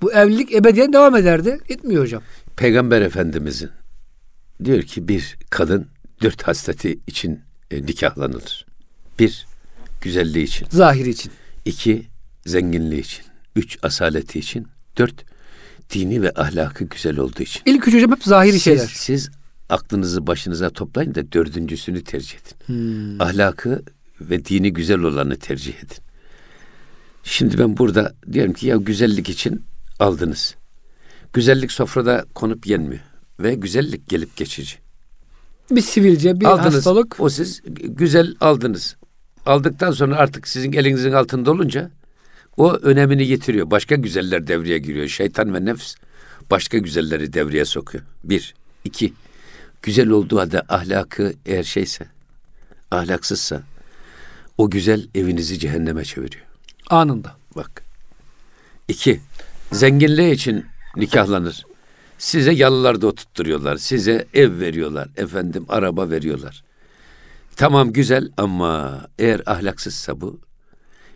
[0.02, 1.58] Bu evlilik ebediyen devam ederdi.
[1.68, 2.22] Etmiyor hocam.
[2.56, 3.70] Peygamber Efendimizin
[4.64, 5.86] diyor ki bir kadın
[6.22, 8.66] dört hasleti için e, nikahlanılır.
[9.18, 9.46] Bir,
[10.00, 10.66] güzelliği için.
[10.70, 11.32] Zahiri için.
[11.64, 12.06] İki,
[12.46, 13.24] zenginliği için.
[13.56, 14.66] Üç, asaleti için.
[14.96, 15.24] Dört,
[15.90, 17.62] dini ve ahlakı güzel olduğu için.
[17.66, 18.90] İlk üç hocam hep zahiri siz, şeyler.
[18.94, 19.30] Siz
[19.68, 22.56] aklınızı başınıza toplayın da dördüncüsünü tercih edin.
[22.66, 23.20] Hmm.
[23.20, 23.82] Ahlakı
[24.20, 25.96] ve dini güzel olanı tercih edin.
[27.24, 29.64] Şimdi ben burada diyorum ki ya güzellik için
[30.00, 30.54] aldınız.
[31.32, 33.02] Güzellik sofrada konup yenmiyor.
[33.40, 34.76] Ve güzellik gelip geçici.
[35.70, 36.74] Bir sivilce, bir aldınız.
[36.74, 37.20] hastalık.
[37.20, 38.96] O siz güzel aldınız.
[39.46, 41.90] Aldıktan sonra artık sizin elinizin altında olunca
[42.58, 43.70] o önemini yitiriyor.
[43.70, 45.08] Başka güzeller devreye giriyor.
[45.08, 45.94] Şeytan ve nefs
[46.50, 48.04] başka güzelleri devreye sokuyor.
[48.24, 48.54] Bir.
[48.84, 49.12] iki.
[49.82, 52.06] Güzel olduğu halde ahlakı eğer şeyse,
[52.90, 53.62] ahlaksızsa
[54.58, 56.44] o güzel evinizi cehenneme çeviriyor.
[56.90, 57.36] Anında.
[57.56, 57.82] Bak.
[58.88, 59.20] İki.
[59.72, 60.66] Zenginliği için
[60.96, 61.66] nikahlanır.
[62.18, 63.76] Size yalılarda oturtturuyorlar.
[63.76, 65.08] Size ev veriyorlar.
[65.16, 66.64] Efendim araba veriyorlar.
[67.56, 70.40] Tamam güzel ama eğer ahlaksızsa bu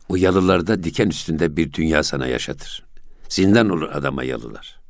[0.09, 2.85] o yalılarda diken üstünde bir dünya sana yaşatır.
[3.29, 4.81] Zindan olur adama yalılar.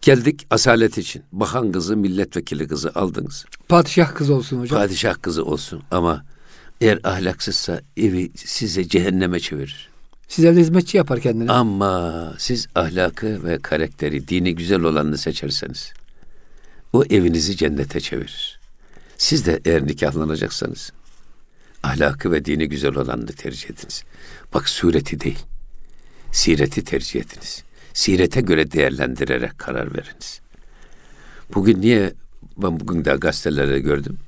[0.00, 1.22] Geldik asalet için.
[1.32, 3.44] Bakan kızı, milletvekili kızı aldınız.
[3.68, 4.78] Padişah kız olsun hocam.
[4.78, 6.24] Padişah kızı olsun ama
[6.80, 9.90] eğer ahlaksızsa evi size cehenneme çevirir.
[10.28, 11.52] Siz evde hizmetçi yapar kendine.
[11.52, 15.92] Ama siz ahlakı ve karakteri, dini güzel olanını seçerseniz
[16.92, 18.60] o evinizi cennete çevirir.
[19.18, 20.92] Siz de eğer nikahlanacaksanız
[21.86, 24.02] ahlakı ve dini güzel olanını tercih ediniz.
[24.54, 25.38] Bak sureti değil,
[26.32, 27.64] sireti tercih ediniz.
[27.94, 30.40] Sirete göre değerlendirerek karar veriniz.
[31.54, 32.12] Bugün niye
[32.56, 34.18] ben bugün de gazetelerde gördüm.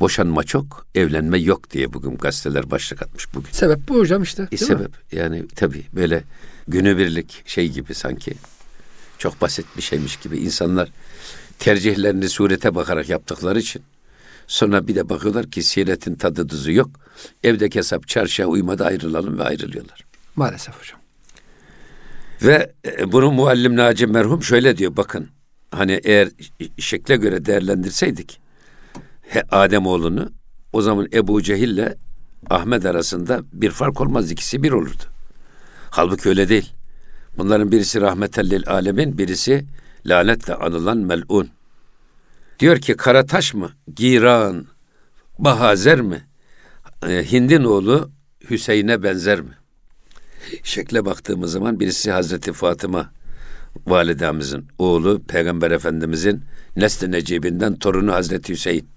[0.00, 3.52] Boşanma çok, evlenme yok diye bugün gazeteler başlık atmış bugün.
[3.52, 4.42] Sebep bu hocam işte.
[4.42, 4.66] E, değil mi?
[4.66, 6.24] sebep yani tabii böyle
[6.68, 8.34] günübirlik şey gibi sanki
[9.18, 10.88] çok basit bir şeymiş gibi insanlar
[11.58, 13.82] tercihlerini surete bakarak yaptıkları için
[14.46, 16.90] sonra bir de bakıyorlar ki siretin tadı tuzu yok.
[17.42, 20.04] Evdeki hesap çarşıya uymadı ayrılalım ve ayrılıyorlar.
[20.36, 21.00] Maalesef hocam.
[22.42, 25.28] Ve e, bunu muallim Naci merhum şöyle diyor bakın
[25.70, 26.28] hani eğer
[26.78, 28.40] şekle göre değerlendirseydik
[29.28, 30.30] he, Adem oğlunu
[30.72, 31.94] o zaman Ebu Cehil'le
[32.50, 35.02] Ahmet arasında bir fark olmaz ikisi bir olurdu.
[35.90, 36.72] Halbuki öyle değil.
[37.38, 39.64] Bunların birisi rahmetellil alemin, birisi
[40.06, 41.48] lanetle anılan melun.
[42.60, 43.72] Diyor ki Karataş mı?
[43.96, 44.66] Giran,
[45.38, 46.26] Bahazer mi?
[47.08, 48.10] E, Hind'in oğlu
[48.50, 49.58] Hüseyin'e benzer mi?
[50.62, 53.12] Şekle baktığımız zaman birisi Hazreti Fatıma
[53.86, 56.44] validemizin oğlu Peygamber Efendimizin
[56.76, 58.88] nesli necibinden torunu Hazreti Hüseyin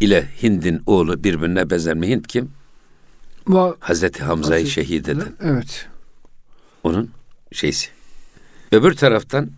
[0.00, 2.08] ile Hind'in oğlu birbirine benzer mi?
[2.08, 2.50] Hint kim?
[3.46, 5.32] Bu, Hazreti Hamza'yı şehit eden.
[5.42, 5.88] evet.
[6.84, 7.10] Onun
[7.52, 7.88] şeysi.
[8.72, 9.50] Öbür taraftan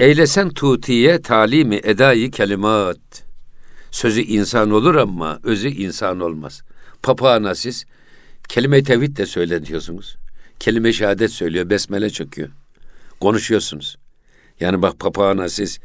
[0.00, 3.24] eylesen tutiye talimi edayı kelimat.
[3.90, 6.62] Sözü insan olur ama özü insan olmaz.
[7.02, 7.84] Papağana siz
[8.48, 10.16] kelime-i tevhid de söyle diyorsunuz.
[10.60, 12.48] Kelime-i şehadet söylüyor, besmele çöküyor.
[13.20, 13.96] Konuşuyorsunuz.
[14.60, 15.78] Yani bak papağana siz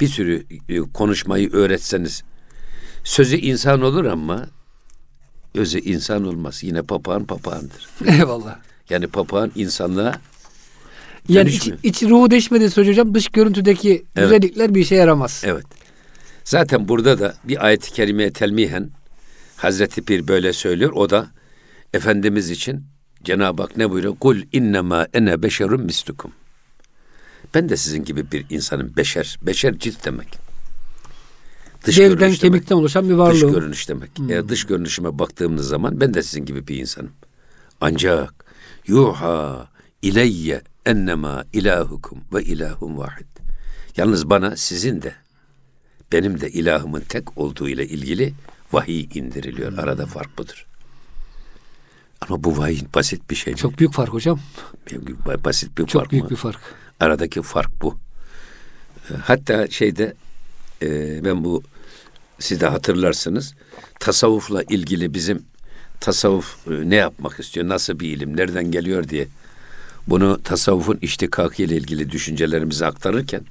[0.00, 2.22] bir sürü e, konuşmayı öğretseniz
[3.04, 4.46] sözü insan olur ama
[5.54, 6.64] özü insan olmaz.
[6.64, 7.88] Yine papağan papağandır.
[8.06, 8.58] Eyvallah.
[8.90, 10.20] Yani papağan insanlığa
[11.28, 14.04] Yani iç, iç ruhu değişmediği sürece hocam dış görüntüdeki Evet.
[14.16, 15.42] güzellikler bir işe yaramaz.
[15.46, 15.64] evet.
[16.44, 18.90] Zaten burada da bir ayet-i kerimeye telmihen
[19.56, 20.92] Hazreti Pir böyle söylüyor.
[20.94, 21.26] O da
[21.94, 22.84] Efendimiz için
[23.24, 24.16] Cenab-ı Hak ne buyuruyor?
[24.16, 26.32] Kul innema ene beşerun mislukum.
[27.54, 28.92] Ben de sizin gibi bir insanım.
[28.96, 29.38] Beşer.
[29.42, 30.28] Beşer cilt demek.
[31.86, 32.40] Dış Devden görünüş demek.
[32.40, 33.52] kemikten oluşan bir Dış varlığı.
[33.52, 34.10] görünüş demek.
[34.30, 37.12] Eğer dış görünüşüme baktığımız zaman ben de sizin gibi bir insanım.
[37.80, 38.34] Ancak
[38.86, 39.68] yuha
[40.02, 43.26] ileyye ennema ilahukum ve ilahum vahid.
[43.96, 45.14] Yalnız bana sizin de
[46.12, 48.34] benim de ilahımın tek olduğu ile ilgili
[48.72, 49.78] vahiy indiriliyor.
[49.78, 50.66] Arada fark budur.
[52.20, 53.58] Ama bu vahiy basit bir şey mi?
[53.58, 54.40] Çok büyük fark hocam.
[55.44, 56.30] basit bir Çok fark büyük mı?
[56.30, 56.60] bir fark.
[57.00, 57.98] Aradaki fark bu.
[59.10, 60.14] E, Hatta şeyde
[60.82, 61.62] e, ben bu
[62.38, 63.54] siz de hatırlarsınız
[64.00, 65.42] tasavvufla ilgili bizim
[66.00, 69.28] tasavvuf e, ne yapmak istiyor, nasıl bir ilim, nereden geliyor diye
[70.08, 73.42] bunu tasavvufun iştikakı ile ilgili düşüncelerimizi aktarırken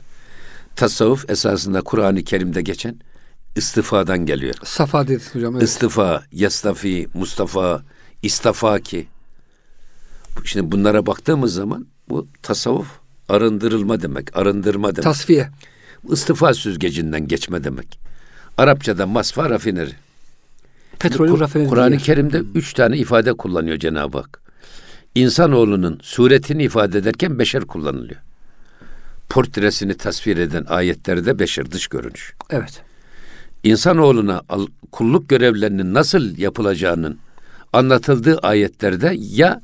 [0.76, 3.00] tasavvuf esasında Kur'an-ı Kerim'de geçen
[3.56, 4.56] istifadan geliyor.
[4.64, 5.54] Safa dediniz hocam.
[5.56, 5.64] Evet.
[5.64, 7.84] İstifa, yastafi, Mustafa,
[8.24, 9.08] istafaki.
[10.44, 12.88] Şimdi bunlara baktığımız zaman bu tasavvuf
[13.30, 15.04] arındırılma demek, arındırma demek.
[15.04, 15.50] Tasfiye.
[16.12, 18.00] İstifa süzgecinden geçme demek.
[18.58, 19.92] Arapçada masfa rafineri.
[21.00, 21.70] Petrolün Kur- rafineri.
[21.70, 21.98] Kur'an-ı.
[21.98, 24.42] Kerim'de üç tane ifade kullanıyor Cenab-ı Hak.
[25.16, 28.22] İnsanoğlunun suretini ifade ederken beşer kullanılıyor.
[29.30, 32.34] Portresini tasvir eden ayetlerde beşer dış görünüş.
[32.50, 32.82] Evet.
[33.64, 34.42] İnsanoğluna
[34.92, 37.20] kulluk görevlerinin nasıl yapılacağının
[37.74, 39.62] anlatıldığı ayetlerde ya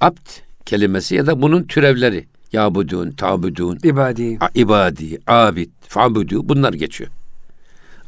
[0.00, 0.28] abd
[0.66, 7.10] kelimesi ya da bunun türevleri yabudun, tabudun, ibadi, a, ibadi, abid, fabudu bunlar geçiyor.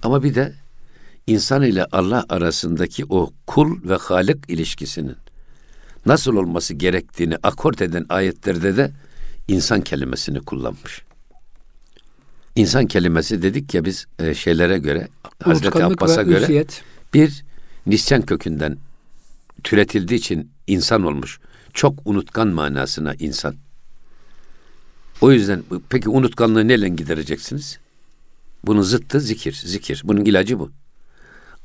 [0.03, 0.55] Ama bir de
[1.27, 5.17] insan ile Allah arasındaki o kul ve halik ilişkisinin
[6.07, 8.91] nasıl olması gerektiğini akort eden ayetlerde de
[9.49, 11.03] insan kelimesini kullanmış.
[12.57, 15.09] İnsan kelimesi dedik ya biz e, şeylere göre
[15.45, 16.83] Hazreti Abbas'a göre ünsiyet.
[17.15, 17.45] bir
[17.87, 18.79] nisyan kökünden
[19.65, 21.41] türetildiği için insan olmuş.
[21.73, 23.55] Çok unutkan manasına insan.
[25.21, 27.79] O yüzden peki unutkanlığı neyle gidereceksiniz?
[28.65, 30.03] Bunun zıttı zikir, zikir.
[30.05, 30.71] Bunun ilacı bu.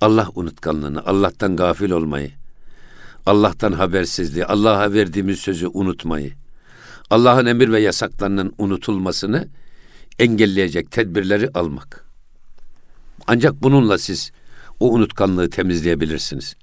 [0.02, 2.32] Allah unutkanlığını, Allah'tan gafil olmayı,
[3.25, 6.33] Allah'tan habersizliği, Allah'a verdiğimiz sözü unutmayı,
[7.09, 9.47] Allah'ın emir ve yasaklarının unutulmasını
[10.19, 12.05] engelleyecek tedbirleri almak.
[13.27, 14.31] Ancak bununla siz
[14.79, 16.55] o unutkanlığı temizleyebilirsiniz.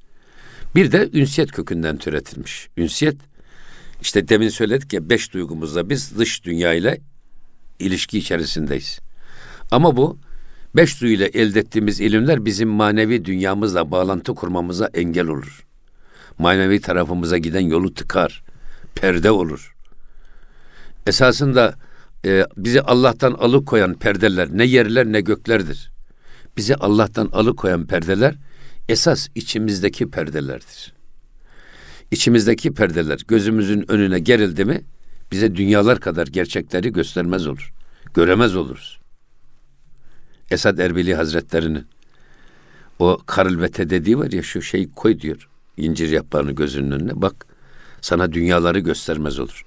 [0.75, 2.69] Bir de ünsiyet kökünden türetilmiş.
[2.77, 3.17] Ünsiyet
[4.03, 7.01] işte demin söyledik ya beş duygumuzla biz dış dünya ile
[7.79, 8.99] ilişki içerisindeyiz.
[9.71, 10.19] Ama bu
[10.77, 15.70] beş duyuyla elde ettiğimiz ilimler bizim manevi dünyamızla bağlantı kurmamıza engel olur.
[16.41, 18.43] Manevi tarafımıza giden yolu tıkar,
[18.95, 19.75] perde olur.
[21.07, 21.75] Esasında
[22.25, 25.91] e, bizi Allah'tan alıkoyan perdeler ne yerler ne göklerdir.
[26.57, 28.35] Bizi Allah'tan alıkoyan perdeler
[28.89, 30.93] esas içimizdeki perdelerdir.
[32.11, 34.81] İçimizdeki perdeler gözümüzün önüne gerildi mi
[35.33, 37.73] bize dünyalar kadar gerçekleri göstermez olur.
[38.15, 39.01] Göremez oluruz.
[40.51, 41.87] Esad Erbili Hazretleri'nin
[42.99, 45.50] o karılvete dediği var ya şu şeyi koy diyor.
[45.77, 47.47] İncir yaprağını gözünün önüne bak
[48.01, 49.65] sana dünyaları göstermez olur.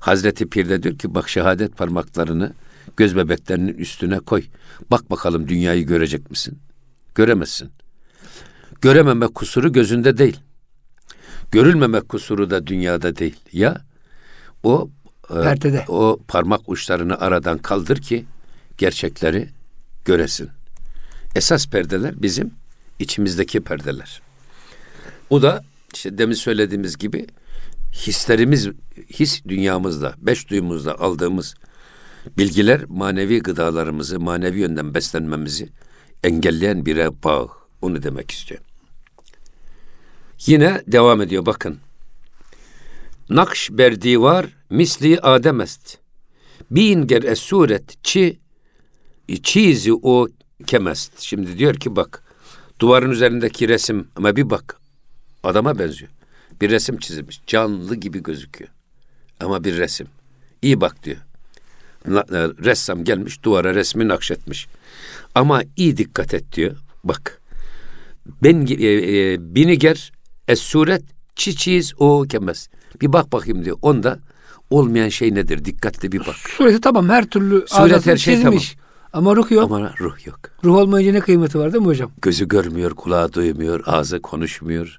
[0.00, 2.52] Hazreti Pir de diyor ki bak şehadet parmaklarını
[2.96, 4.44] göz bebeklerinin üstüne koy.
[4.90, 6.58] Bak bakalım dünyayı görecek misin?
[7.14, 7.70] Göremezsin.
[8.80, 10.40] Görememe kusuru gözünde değil.
[11.50, 13.36] Görülmemek kusuru da dünyada değil.
[13.52, 13.80] Ya
[14.62, 14.90] o
[15.30, 15.84] e, Perdede.
[15.88, 18.24] o parmak uçlarını aradan kaldır ki
[18.78, 19.48] gerçekleri
[20.04, 20.50] göresin.
[21.34, 22.50] Esas perdeler bizim
[22.98, 24.22] içimizdeki perdeler.
[25.30, 25.64] O da
[25.94, 27.26] işte demin söylediğimiz gibi
[27.92, 28.68] hislerimiz,
[29.10, 31.54] his dünyamızda, beş duyumuzda aldığımız
[32.38, 35.68] bilgiler manevi gıdalarımızı, manevi yönden beslenmemizi
[36.24, 37.48] engelleyen bire bağ.
[37.82, 38.60] Onu demek istiyor.
[40.46, 41.78] Yine devam ediyor bakın.
[43.30, 45.98] Nakş berdi var misli ademest.
[46.70, 48.38] Bin ger es suret çi
[49.42, 50.28] çizi o
[50.66, 51.20] kemest.
[51.20, 52.22] Şimdi diyor ki bak
[52.80, 54.77] duvarın üzerindeki resim ama bir bak
[55.48, 56.10] adama benziyor.
[56.60, 57.40] Bir resim çizilmiş.
[57.46, 58.70] Canlı gibi gözüküyor.
[59.40, 60.06] Ama bir resim.
[60.62, 61.16] İyi bak diyor.
[62.06, 64.68] E, ressam gelmiş duvara resmi nakşetmiş.
[65.34, 66.76] Ama iyi dikkat et diyor.
[67.04, 67.40] Bak.
[68.42, 70.12] Ben e, e, biniger
[70.48, 71.02] es suret
[71.36, 72.68] çiçiz o kemez.
[73.00, 73.76] Bir bak bakayım diyor.
[73.82, 74.18] Onda
[74.70, 75.64] olmayan şey nedir?
[75.64, 76.36] Dikkatli bir bak.
[76.36, 78.72] Sureti tamam her türlü Suret her şey çizmiş.
[78.72, 78.88] tamam.
[79.12, 79.64] Ama ruh yok.
[79.64, 80.40] Ama ruh yok.
[80.64, 82.10] Ruh olmayınca ne kıymeti var değil mi hocam?
[82.22, 84.98] Gözü görmüyor, kulağı duymuyor, ağzı konuşmuyor.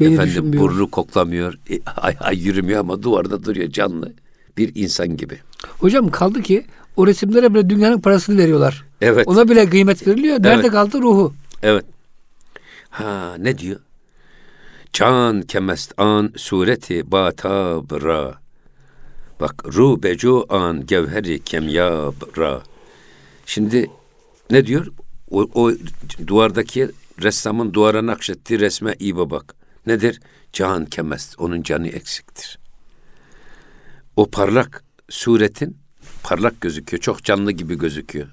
[0.00, 4.12] Beni Efendim burnu koklamıyor, e, ay, ay yürümüyor ama duvarda duruyor canlı
[4.56, 5.38] bir insan gibi.
[5.78, 8.84] Hocam kaldı ki o resimlere bile dünyanın parasını veriyorlar.
[9.00, 9.28] Evet.
[9.28, 10.42] Ona bile kıymet veriliyor.
[10.42, 10.70] Nerede evet.
[10.70, 11.34] kaldı ruhu?
[11.62, 11.84] Evet.
[12.90, 13.80] Ha ne diyor?
[14.92, 18.34] Can kemest an sureti batabra.
[19.40, 22.62] Bak ru becu an gevheri kemyabra.
[23.46, 23.90] Şimdi
[24.50, 24.86] ne diyor?
[25.30, 25.72] O, o
[26.26, 26.90] duvardaki
[27.22, 29.57] ressamın duvara nakşettiği resme iyi bak.
[29.88, 30.20] Nedir?
[30.52, 31.34] Can kemest.
[31.38, 32.58] Onun canı eksiktir.
[34.16, 35.76] O parlak suretin
[36.22, 37.00] parlak gözüküyor.
[37.00, 38.28] Çok canlı gibi gözüküyor.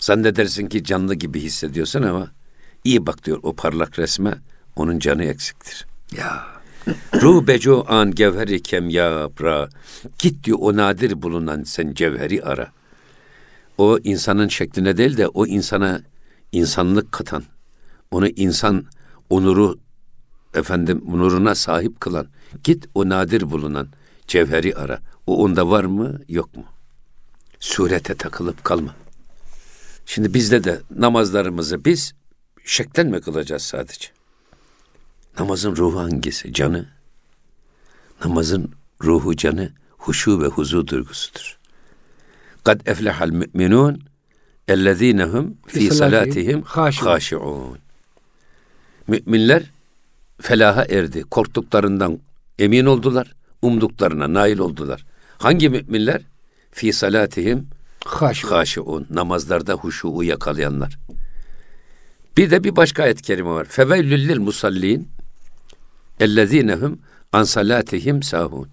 [0.00, 2.30] Zannedersin ki canlı gibi hissediyorsun ama
[2.84, 4.34] iyi bak diyor o parlak resme
[4.76, 5.86] onun canı eksiktir.
[6.16, 6.46] Ya.
[7.22, 9.68] Ruh beco an gevheri kem ya bra.
[10.18, 12.72] Git diyor o nadir bulunan sen cevheri ara.
[13.78, 16.02] O insanın şekline değil de o insana
[16.52, 17.44] insanlık katan,
[18.10, 18.86] onu insan
[19.30, 19.78] onuru
[20.54, 22.26] efendim nuruna sahip kılan,
[22.64, 23.88] git o nadir bulunan
[24.26, 25.00] cevheri ara.
[25.26, 26.64] O onda var mı, yok mu?
[27.60, 28.94] Surete takılıp kalma.
[30.06, 32.14] Şimdi bizde de namazlarımızı biz
[32.64, 34.08] şekten mi kılacağız sadece?
[35.38, 36.52] Namazın ruhu hangisi?
[36.52, 36.88] Canı.
[38.24, 38.72] Namazın
[39.04, 41.58] ruhu canı huşu ve huzu duygusudur.
[42.64, 44.02] Kad eflehal müminun
[44.68, 47.78] ellezinehum fi salatihim haşi'un.
[49.08, 49.62] Müminler
[50.44, 51.22] felaha erdi.
[51.22, 52.20] Korktuklarından
[52.58, 53.34] Emin oldular.
[53.62, 55.04] Umduklarına nail oldular.
[55.38, 56.22] Hangi müminler?
[56.70, 57.68] Fi salatihim
[58.04, 59.06] haşiun.
[59.10, 60.98] Namazlarda huşuğu yakalayanlar.
[62.36, 63.64] Bir de bir başka ayet kerime var.
[63.64, 65.08] Feveylül lil musallin
[66.20, 66.98] ellezinehum
[67.32, 68.68] an salatihim sahun.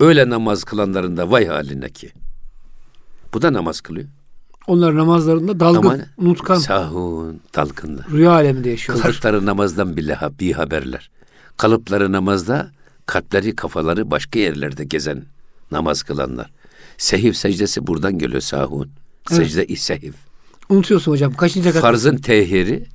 [0.00, 2.10] Öyle namaz kılanların da vay haline ki.
[3.34, 4.08] Bu da namaz kılıyor.
[4.68, 8.06] Onlar namazlarında dalgın, Ama unutkan, Sahun, dalgınlar.
[8.10, 9.06] rüya aleminde yaşıyorlar.
[9.06, 11.10] Kıldıkları namazdan bile ha- bir haberler.
[11.56, 12.70] Kalıpları namazda,
[13.06, 15.24] kalpleri, kafaları başka yerlerde gezen
[15.70, 16.50] namaz kılanlar.
[16.98, 18.90] Sehiv secdesi buradan geliyor sahun.
[19.30, 19.46] Evet.
[19.46, 20.12] Secde-i sehiv.
[20.68, 21.34] Unutuyorsun hocam.
[21.34, 21.82] Kaçıncı kat?
[21.82, 22.86] Farzın tehiri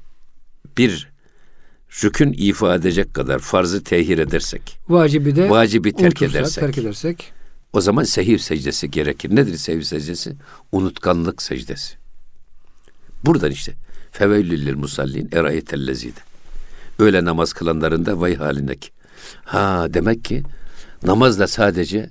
[0.78, 1.10] bir
[2.04, 7.32] rükün ifade edecek kadar farzı tehir edersek, Vacibi de vacibi terk edersek, terk edersek.
[7.74, 9.36] O zaman sehiv secdesi gerekir.
[9.36, 10.36] Nedir sehiv secdesi?
[10.72, 11.96] Unutkanlık secdesi.
[13.26, 13.74] Buradan işte.
[14.12, 16.20] Feveylül lil musallin erayetellezide.
[17.00, 18.90] Öyle namaz kılanların da vay halindeki.
[19.44, 20.44] Ha demek ki
[21.04, 22.10] namaz da sadece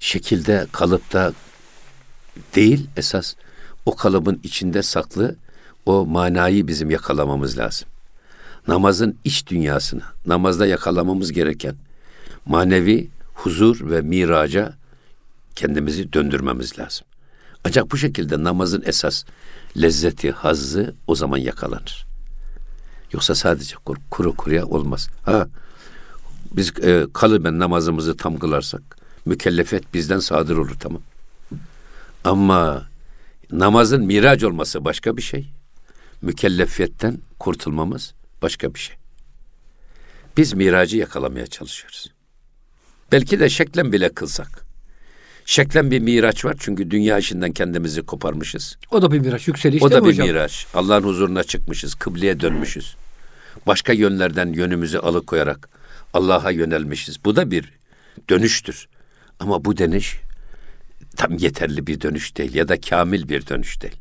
[0.00, 1.32] şekilde, kalıpta
[2.54, 3.34] değil esas
[3.86, 5.36] o kalıbın içinde saklı
[5.86, 7.88] o manayı bizim yakalamamız lazım.
[8.68, 11.74] Namazın iç dünyasını, namazda yakalamamız gereken
[12.46, 14.77] manevi huzur ve miraca
[15.58, 17.06] kendimizi döndürmemiz lazım.
[17.64, 19.24] Ancak bu şekilde namazın esas
[19.76, 22.06] lezzeti, hazzı o zaman yakalanır.
[23.12, 25.08] Yoksa sadece kuru, kuru kuruya olmaz.
[25.22, 25.48] Ha,
[26.52, 28.82] biz e, kalıben namazımızı tam kılarsak
[29.24, 31.02] mükellefiyet bizden sadır olur tamam.
[32.24, 32.88] Ama
[33.52, 35.50] namazın miraç olması başka bir şey.
[36.22, 38.96] Mükellefiyetten kurtulmamız başka bir şey.
[40.36, 42.12] Biz miracı yakalamaya çalışıyoruz.
[43.12, 44.67] Belki de şeklen bile kılsak.
[45.48, 48.76] Şeklen bir miraç var çünkü dünya işinden kendimizi koparmışız.
[48.90, 49.48] O da bir miraç.
[49.48, 50.26] Yükseliş o da bir hocam?
[50.26, 50.66] miraç.
[50.74, 52.96] Allah'ın huzuruna çıkmışız, kıbleye dönmüşüz.
[53.66, 55.68] Başka yönlerden yönümüzü alıkoyarak
[56.14, 57.24] Allah'a yönelmişiz.
[57.24, 57.72] Bu da bir
[58.30, 58.88] dönüştür.
[59.40, 60.20] Ama bu dönüş
[61.16, 63.96] tam yeterli bir dönüş değil ya da kamil bir dönüş değil.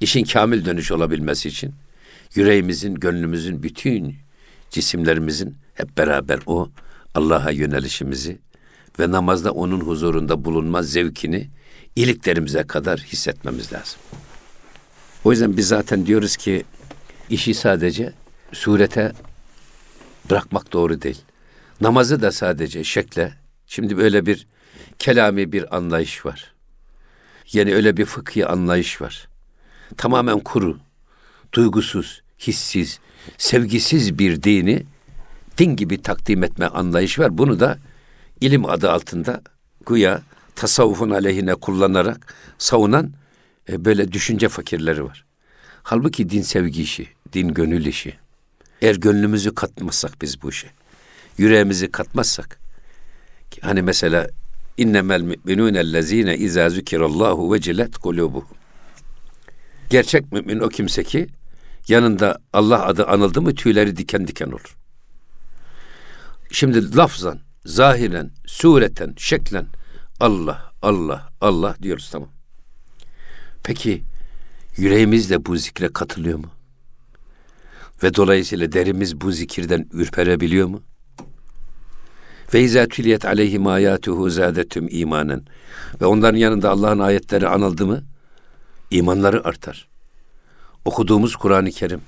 [0.00, 1.74] İşin kamil dönüş olabilmesi için
[2.34, 4.14] yüreğimizin, gönlümüzün, bütün
[4.70, 6.68] cisimlerimizin hep beraber o
[7.14, 8.38] Allah'a yönelişimizi
[8.98, 11.48] ve namazda onun huzurunda bulunma zevkini
[11.96, 13.98] iliklerimize kadar hissetmemiz lazım.
[15.24, 16.64] O yüzden biz zaten diyoruz ki
[17.30, 18.12] işi sadece
[18.52, 19.12] surete
[20.30, 21.22] bırakmak doğru değil.
[21.80, 23.34] Namazı da sadece şekle.
[23.66, 24.46] Şimdi böyle bir
[24.98, 26.54] kelami bir anlayış var.
[27.52, 29.28] Yani öyle bir fıkhi anlayış var.
[29.96, 30.78] Tamamen kuru,
[31.52, 32.98] duygusuz, hissiz,
[33.38, 34.82] sevgisiz bir dini
[35.58, 37.38] din gibi takdim etme anlayış var.
[37.38, 37.78] Bunu da
[38.40, 39.42] ilim adı altında
[39.86, 40.22] güya
[40.54, 43.12] tasavvufun aleyhine kullanarak savunan
[43.68, 45.24] e, böyle düşünce fakirleri var.
[45.82, 48.18] Halbuki din sevgi işi, din gönül işi.
[48.82, 50.68] Eğer gönlümüzü katmazsak biz bu işe,
[51.38, 52.58] yüreğimizi katmazsak,
[53.60, 54.28] hani mesela
[54.76, 58.56] innemel müminûne ellezîne izâ zükirallâhu vecilet kulûbuhum.
[59.90, 61.26] Gerçek mümin o kimse ki
[61.88, 64.76] yanında Allah adı anıldı mı tüyleri diken diken olur.
[66.50, 69.66] Şimdi lafzan, zahiren, sureten, şeklen
[70.20, 72.28] Allah, Allah, Allah diyoruz tamam.
[73.64, 74.02] Peki
[74.76, 76.50] yüreğimiz de bu zikre katılıyor mu?
[78.02, 80.82] Ve dolayısıyla derimiz bu zikirden ürperebiliyor mu?
[82.54, 85.44] Ve izâ tüliyet aleyhim âyâtuhu zâdetüm imanen.
[86.00, 88.02] Ve onların yanında Allah'ın ayetleri anıldı mı?
[88.90, 89.88] imanları artar.
[90.84, 92.00] Okuduğumuz Kur'an-ı Kerim.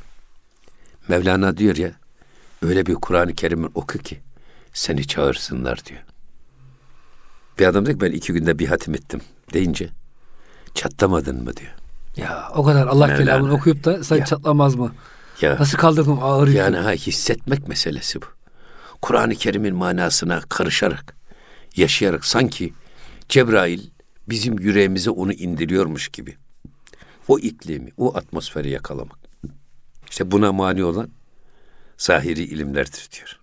[1.08, 1.92] Mevlana diyor ya,
[2.62, 4.20] öyle bir Kur'an-ı Kerim'in oku ki
[4.72, 6.00] seni çağırsınlar diyor.
[7.58, 9.20] Bir adam diyor ki ben iki günde bir hatim ettim
[9.54, 9.88] deyince
[10.74, 11.72] çatlamadın mı diyor.
[12.16, 13.24] Ya o kadar Allah Mevlana.
[13.24, 14.24] kelamını okuyup da sen Ya.
[14.24, 14.94] çatlamaz mı?
[15.40, 16.58] Ya Nasıl kaldırdın ağır yükü?
[16.58, 18.26] yani ha hissetmek meselesi bu.
[19.02, 21.16] Kur'an-ı Kerim'in manasına karışarak,
[21.76, 22.72] yaşayarak sanki
[23.28, 23.80] Cebrail
[24.28, 26.36] bizim yüreğimize onu indiriyormuş gibi.
[27.28, 29.18] O iklimi, o atmosferi yakalamak.
[30.10, 31.08] İşte buna mani olan
[31.98, 33.37] zahiri ilimlerdir diyor.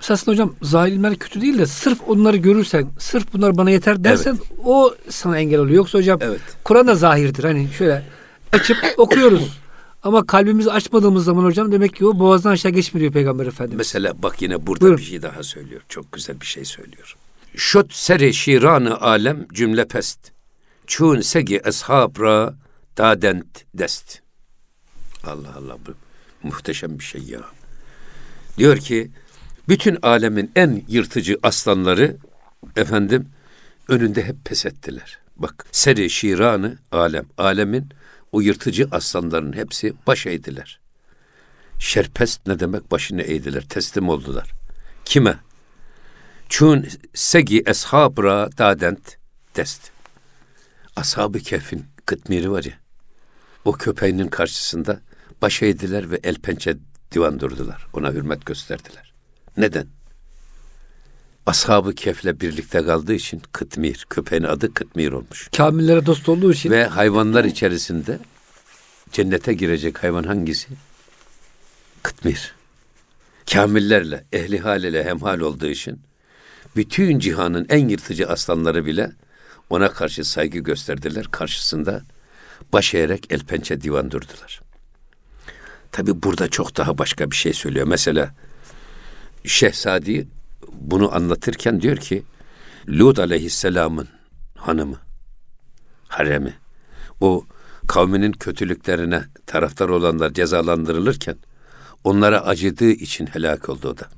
[0.00, 4.38] Esasında hocam zahir ilimler kötü değil de sırf onları görürsen, sırf bunlar bana yeter dersen
[4.64, 5.76] o sana engel oluyor.
[5.76, 6.40] Yoksa hocam Evet.
[6.64, 7.44] Kur'an da zahirdir.
[7.44, 8.04] Hani şöyle
[8.52, 9.60] açıp okuyoruz.
[10.02, 13.76] Ama kalbimizi açmadığımız zaman hocam demek ki o boğazdan aşağı geçmiyor Peygamber Efendimiz.
[13.78, 14.98] Mesela bak yine burada Buyurun.
[14.98, 15.80] bir şey daha söylüyor.
[15.88, 17.16] Çok güzel bir şey söylüyor.
[17.56, 20.18] Şut seri şiranı alem cümle pest.
[20.86, 22.54] Çun segi eshabra
[22.98, 24.20] dadent dest.
[25.24, 25.92] Allah Allah bu
[26.48, 27.40] muhteşem bir şey ya.
[28.58, 29.10] Diyor ki
[29.70, 32.16] bütün alemin en yırtıcı aslanları
[32.76, 33.28] efendim
[33.88, 35.18] önünde hep pes ettiler.
[35.36, 37.26] Bak seri şiranı alem.
[37.38, 37.88] Alemin
[38.32, 40.80] o yırtıcı aslanların hepsi baş eğdiler.
[41.78, 42.90] Şerpest ne demek?
[42.90, 44.50] Başını eğdiler, teslim oldular.
[45.04, 45.36] Kime?
[46.48, 49.16] Çun segi eshabra dadent
[49.56, 49.90] dest.
[50.96, 52.78] Ashab-ı Kehf'in kıtmiri var ya.
[53.64, 55.00] O köpeğinin karşısında
[55.42, 56.76] baş eğdiler ve el pençe
[57.12, 57.86] divan durdular.
[57.92, 59.09] Ona hürmet gösterdiler.
[59.60, 59.86] Neden?
[61.46, 65.48] Ashab-ı Kehf'le birlikte kaldığı için Kıtmir, köpeğin adı Kıtmir olmuş.
[65.56, 66.70] Kamillere dost olduğu için.
[66.70, 68.18] Ve hayvanlar içerisinde
[69.12, 70.68] cennete girecek hayvan hangisi?
[72.02, 72.54] Kıtmir.
[73.52, 76.00] Kamillerle, ehli hal ile hemhal olduğu için
[76.76, 79.12] bütün cihanın en yırtıcı aslanları bile
[79.70, 81.24] ona karşı saygı gösterdiler.
[81.24, 82.02] Karşısında
[82.72, 84.60] baş eğerek el pençe divan durdular.
[85.92, 87.86] Tabi burada çok daha başka bir şey söylüyor.
[87.86, 88.34] Mesela
[89.44, 90.28] Şehzadi
[90.72, 92.22] bunu anlatırken diyor ki
[92.88, 94.08] Lut aleyhisselamın
[94.56, 95.00] hanımı,
[96.08, 96.54] haremi,
[97.20, 97.44] o
[97.86, 101.36] kavminin kötülüklerine taraftar olanlar cezalandırılırken
[102.04, 104.08] onlara acıdığı için helak oldu o da.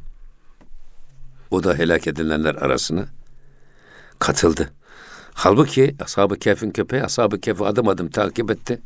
[1.51, 3.07] O da helak edilenler arasına
[4.19, 4.73] katıldı.
[5.35, 8.83] Halbuki Ashab-ı Kehf'in köpeği Ashab-ı Kehf'i adım adım takip etti.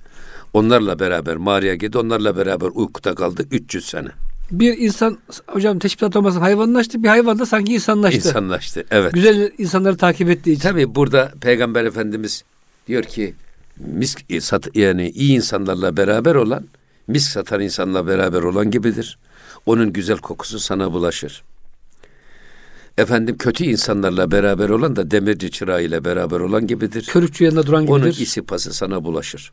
[0.53, 1.99] Onlarla beraber mağaraya gitti.
[1.99, 4.09] Onlarla beraber uykuda kaldı 300 sene.
[4.51, 7.03] Bir insan hocam teşbihat olmasın hayvanlaştı.
[7.03, 8.28] Bir hayvan da sanki insanlaştı.
[8.28, 8.84] İnsanlaştı.
[8.90, 9.12] Evet.
[9.12, 10.62] Güzel insanları takip ettiği için.
[10.62, 12.44] Tabii burada Peygamber Efendimiz
[12.86, 13.34] diyor ki
[13.76, 16.66] misk sat, yani iyi insanlarla beraber olan
[17.09, 19.18] misk satan insanla beraber olan gibidir.
[19.66, 21.42] Onun güzel kokusu sana bulaşır.
[22.99, 27.05] Efendim kötü insanlarla beraber olan da demirci çırağı ile beraber olan gibidir.
[27.05, 28.01] Körükçü yanında duran gibidir.
[28.01, 29.53] Onun isi pası sana bulaşır.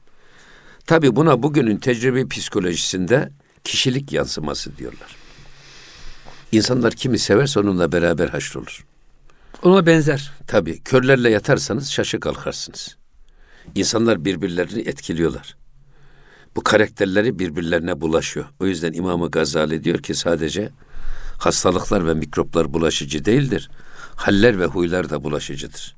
[0.85, 3.29] Tabi buna bugünün tecrübe psikolojisinde
[3.63, 5.15] kişilik yansıması diyorlar.
[6.51, 8.85] İnsanlar kimi severse onunla beraber haşrolur.
[9.63, 10.31] Ona benzer.
[10.47, 12.97] Tabi körlerle yatarsanız şaşı kalkarsınız.
[13.75, 15.55] İnsanlar birbirlerini etkiliyorlar.
[16.55, 18.45] Bu karakterleri birbirlerine bulaşıyor.
[18.59, 20.69] O yüzden İmam-ı Gazali diyor ki sadece
[21.37, 23.69] hastalıklar ve mikroplar bulaşıcı değildir.
[24.15, 25.95] Haller ve huylar da bulaşıcıdır.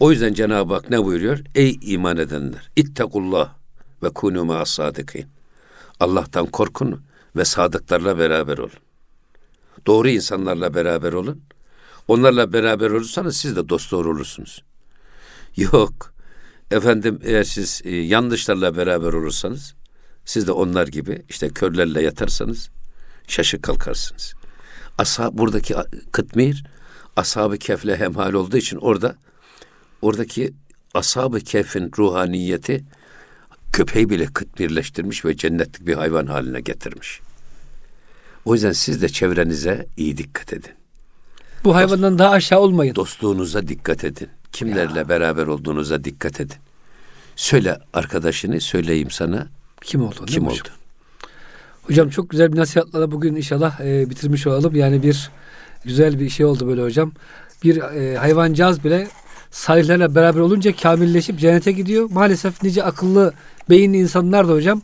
[0.00, 1.38] O yüzden Cenab-ı Hak ne buyuruyor?
[1.54, 2.70] Ey iman edenler!
[2.76, 3.54] İttakullah
[4.02, 5.37] ve kunu ma'as sadikin.
[6.00, 7.02] Allah'tan korkun
[7.36, 8.80] ve sadıklarla beraber olun.
[9.86, 11.42] Doğru insanlarla beraber olun.
[12.08, 14.64] Onlarla beraber olursanız siz de dost doğru olursunuz.
[15.56, 16.12] Yok.
[16.70, 19.74] Efendim eğer siz e, yanlışlarla beraber olursanız
[20.24, 22.70] siz de onlar gibi işte körlerle yatarsanız
[23.26, 24.34] şaşık kalkarsınız.
[24.98, 25.74] Asa buradaki
[26.12, 26.64] kıtmir
[27.16, 29.16] ashab-ı kefle hemhal olduğu için orada
[30.02, 30.54] oradaki
[30.94, 32.84] ashab-ı kefin ruhaniyeti
[33.72, 37.20] köpeği bile kıtmirleştirmiş ve cennetlik bir hayvan haline getirmiş.
[38.44, 40.72] O yüzden siz de çevrenize iyi dikkat edin.
[41.64, 42.94] Bu hayvandan Dost, daha aşağı olmayın.
[42.94, 44.28] Dostluğunuza dikkat edin.
[44.52, 45.08] Kimlerle ya.
[45.08, 46.56] beraber olduğunuza dikkat edin.
[47.36, 49.46] Söyle arkadaşını söyleyeyim sana.
[49.80, 50.26] Kim oldu?
[50.26, 50.54] Kim oldu?
[50.54, 50.76] Hocam?
[51.82, 54.74] hocam çok güzel bir nasihatla bugün inşallah e, bitirmiş olalım.
[54.74, 55.30] Yani bir
[55.84, 57.12] güzel bir şey oldu böyle hocam.
[57.64, 59.08] Bir e, hayvancağız bile
[59.50, 62.10] salihlerle beraber olunca kamilleşip cennete gidiyor.
[62.10, 63.32] Maalesef nice akıllı,
[63.70, 64.82] beyinli insanlar da hocam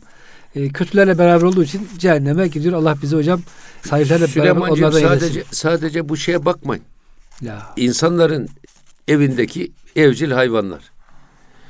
[0.55, 2.73] e, kötülerle beraber olduğu için cehenneme gidiyor.
[2.73, 3.41] Allah bizi hocam
[3.81, 5.43] salihlerle beraber onlardan sadece, eylesin.
[5.51, 6.83] sadece bu şeye bakmayın.
[7.41, 7.73] Ya.
[7.77, 8.49] İnsanların
[9.07, 10.81] evindeki evcil hayvanlar.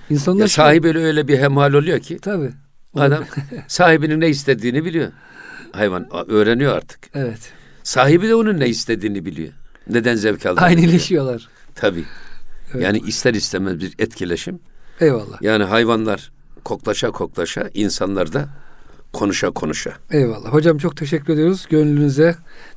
[0.10, 2.18] İnsanlar ya sahibiyle öyle bir hemhal oluyor ki.
[2.22, 2.52] Tabii.
[2.96, 3.24] Adam
[3.68, 5.12] sahibinin ne istediğini biliyor.
[5.72, 7.00] Hayvan öğreniyor artık.
[7.14, 7.52] Evet.
[7.84, 9.54] Sahibi de onun ne istediğini biliyor.
[9.90, 11.50] Neden zevk aldığını Aynıleşiyorlar.
[11.76, 12.06] Tabii.
[12.74, 12.84] Evet.
[12.84, 14.60] Yani ister istemez bir etkileşim.
[15.00, 15.42] Eyvallah.
[15.42, 16.32] Yani hayvanlar
[16.66, 18.50] koklaşa koklaşa, insanlar da
[19.14, 19.94] konuşa konuşa.
[20.12, 20.54] Eyvallah.
[20.54, 21.66] Hocam çok teşekkür ediyoruz.
[21.70, 22.36] Gönlünüze,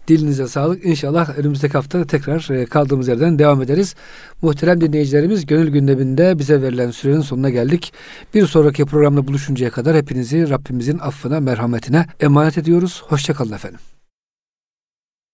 [0.09, 0.85] dilinize sağlık.
[0.85, 3.95] İnşallah önümüzdeki hafta tekrar e, kaldığımız yerden devam ederiz.
[4.43, 7.93] Muhterem dinleyicilerimiz gönül gündeminde bize verilen sürenin sonuna geldik.
[8.35, 13.03] Bir sonraki programda buluşuncaya kadar hepinizi Rabbimizin affına, merhametine emanet ediyoruz.
[13.09, 13.81] Hoşçakalın efendim.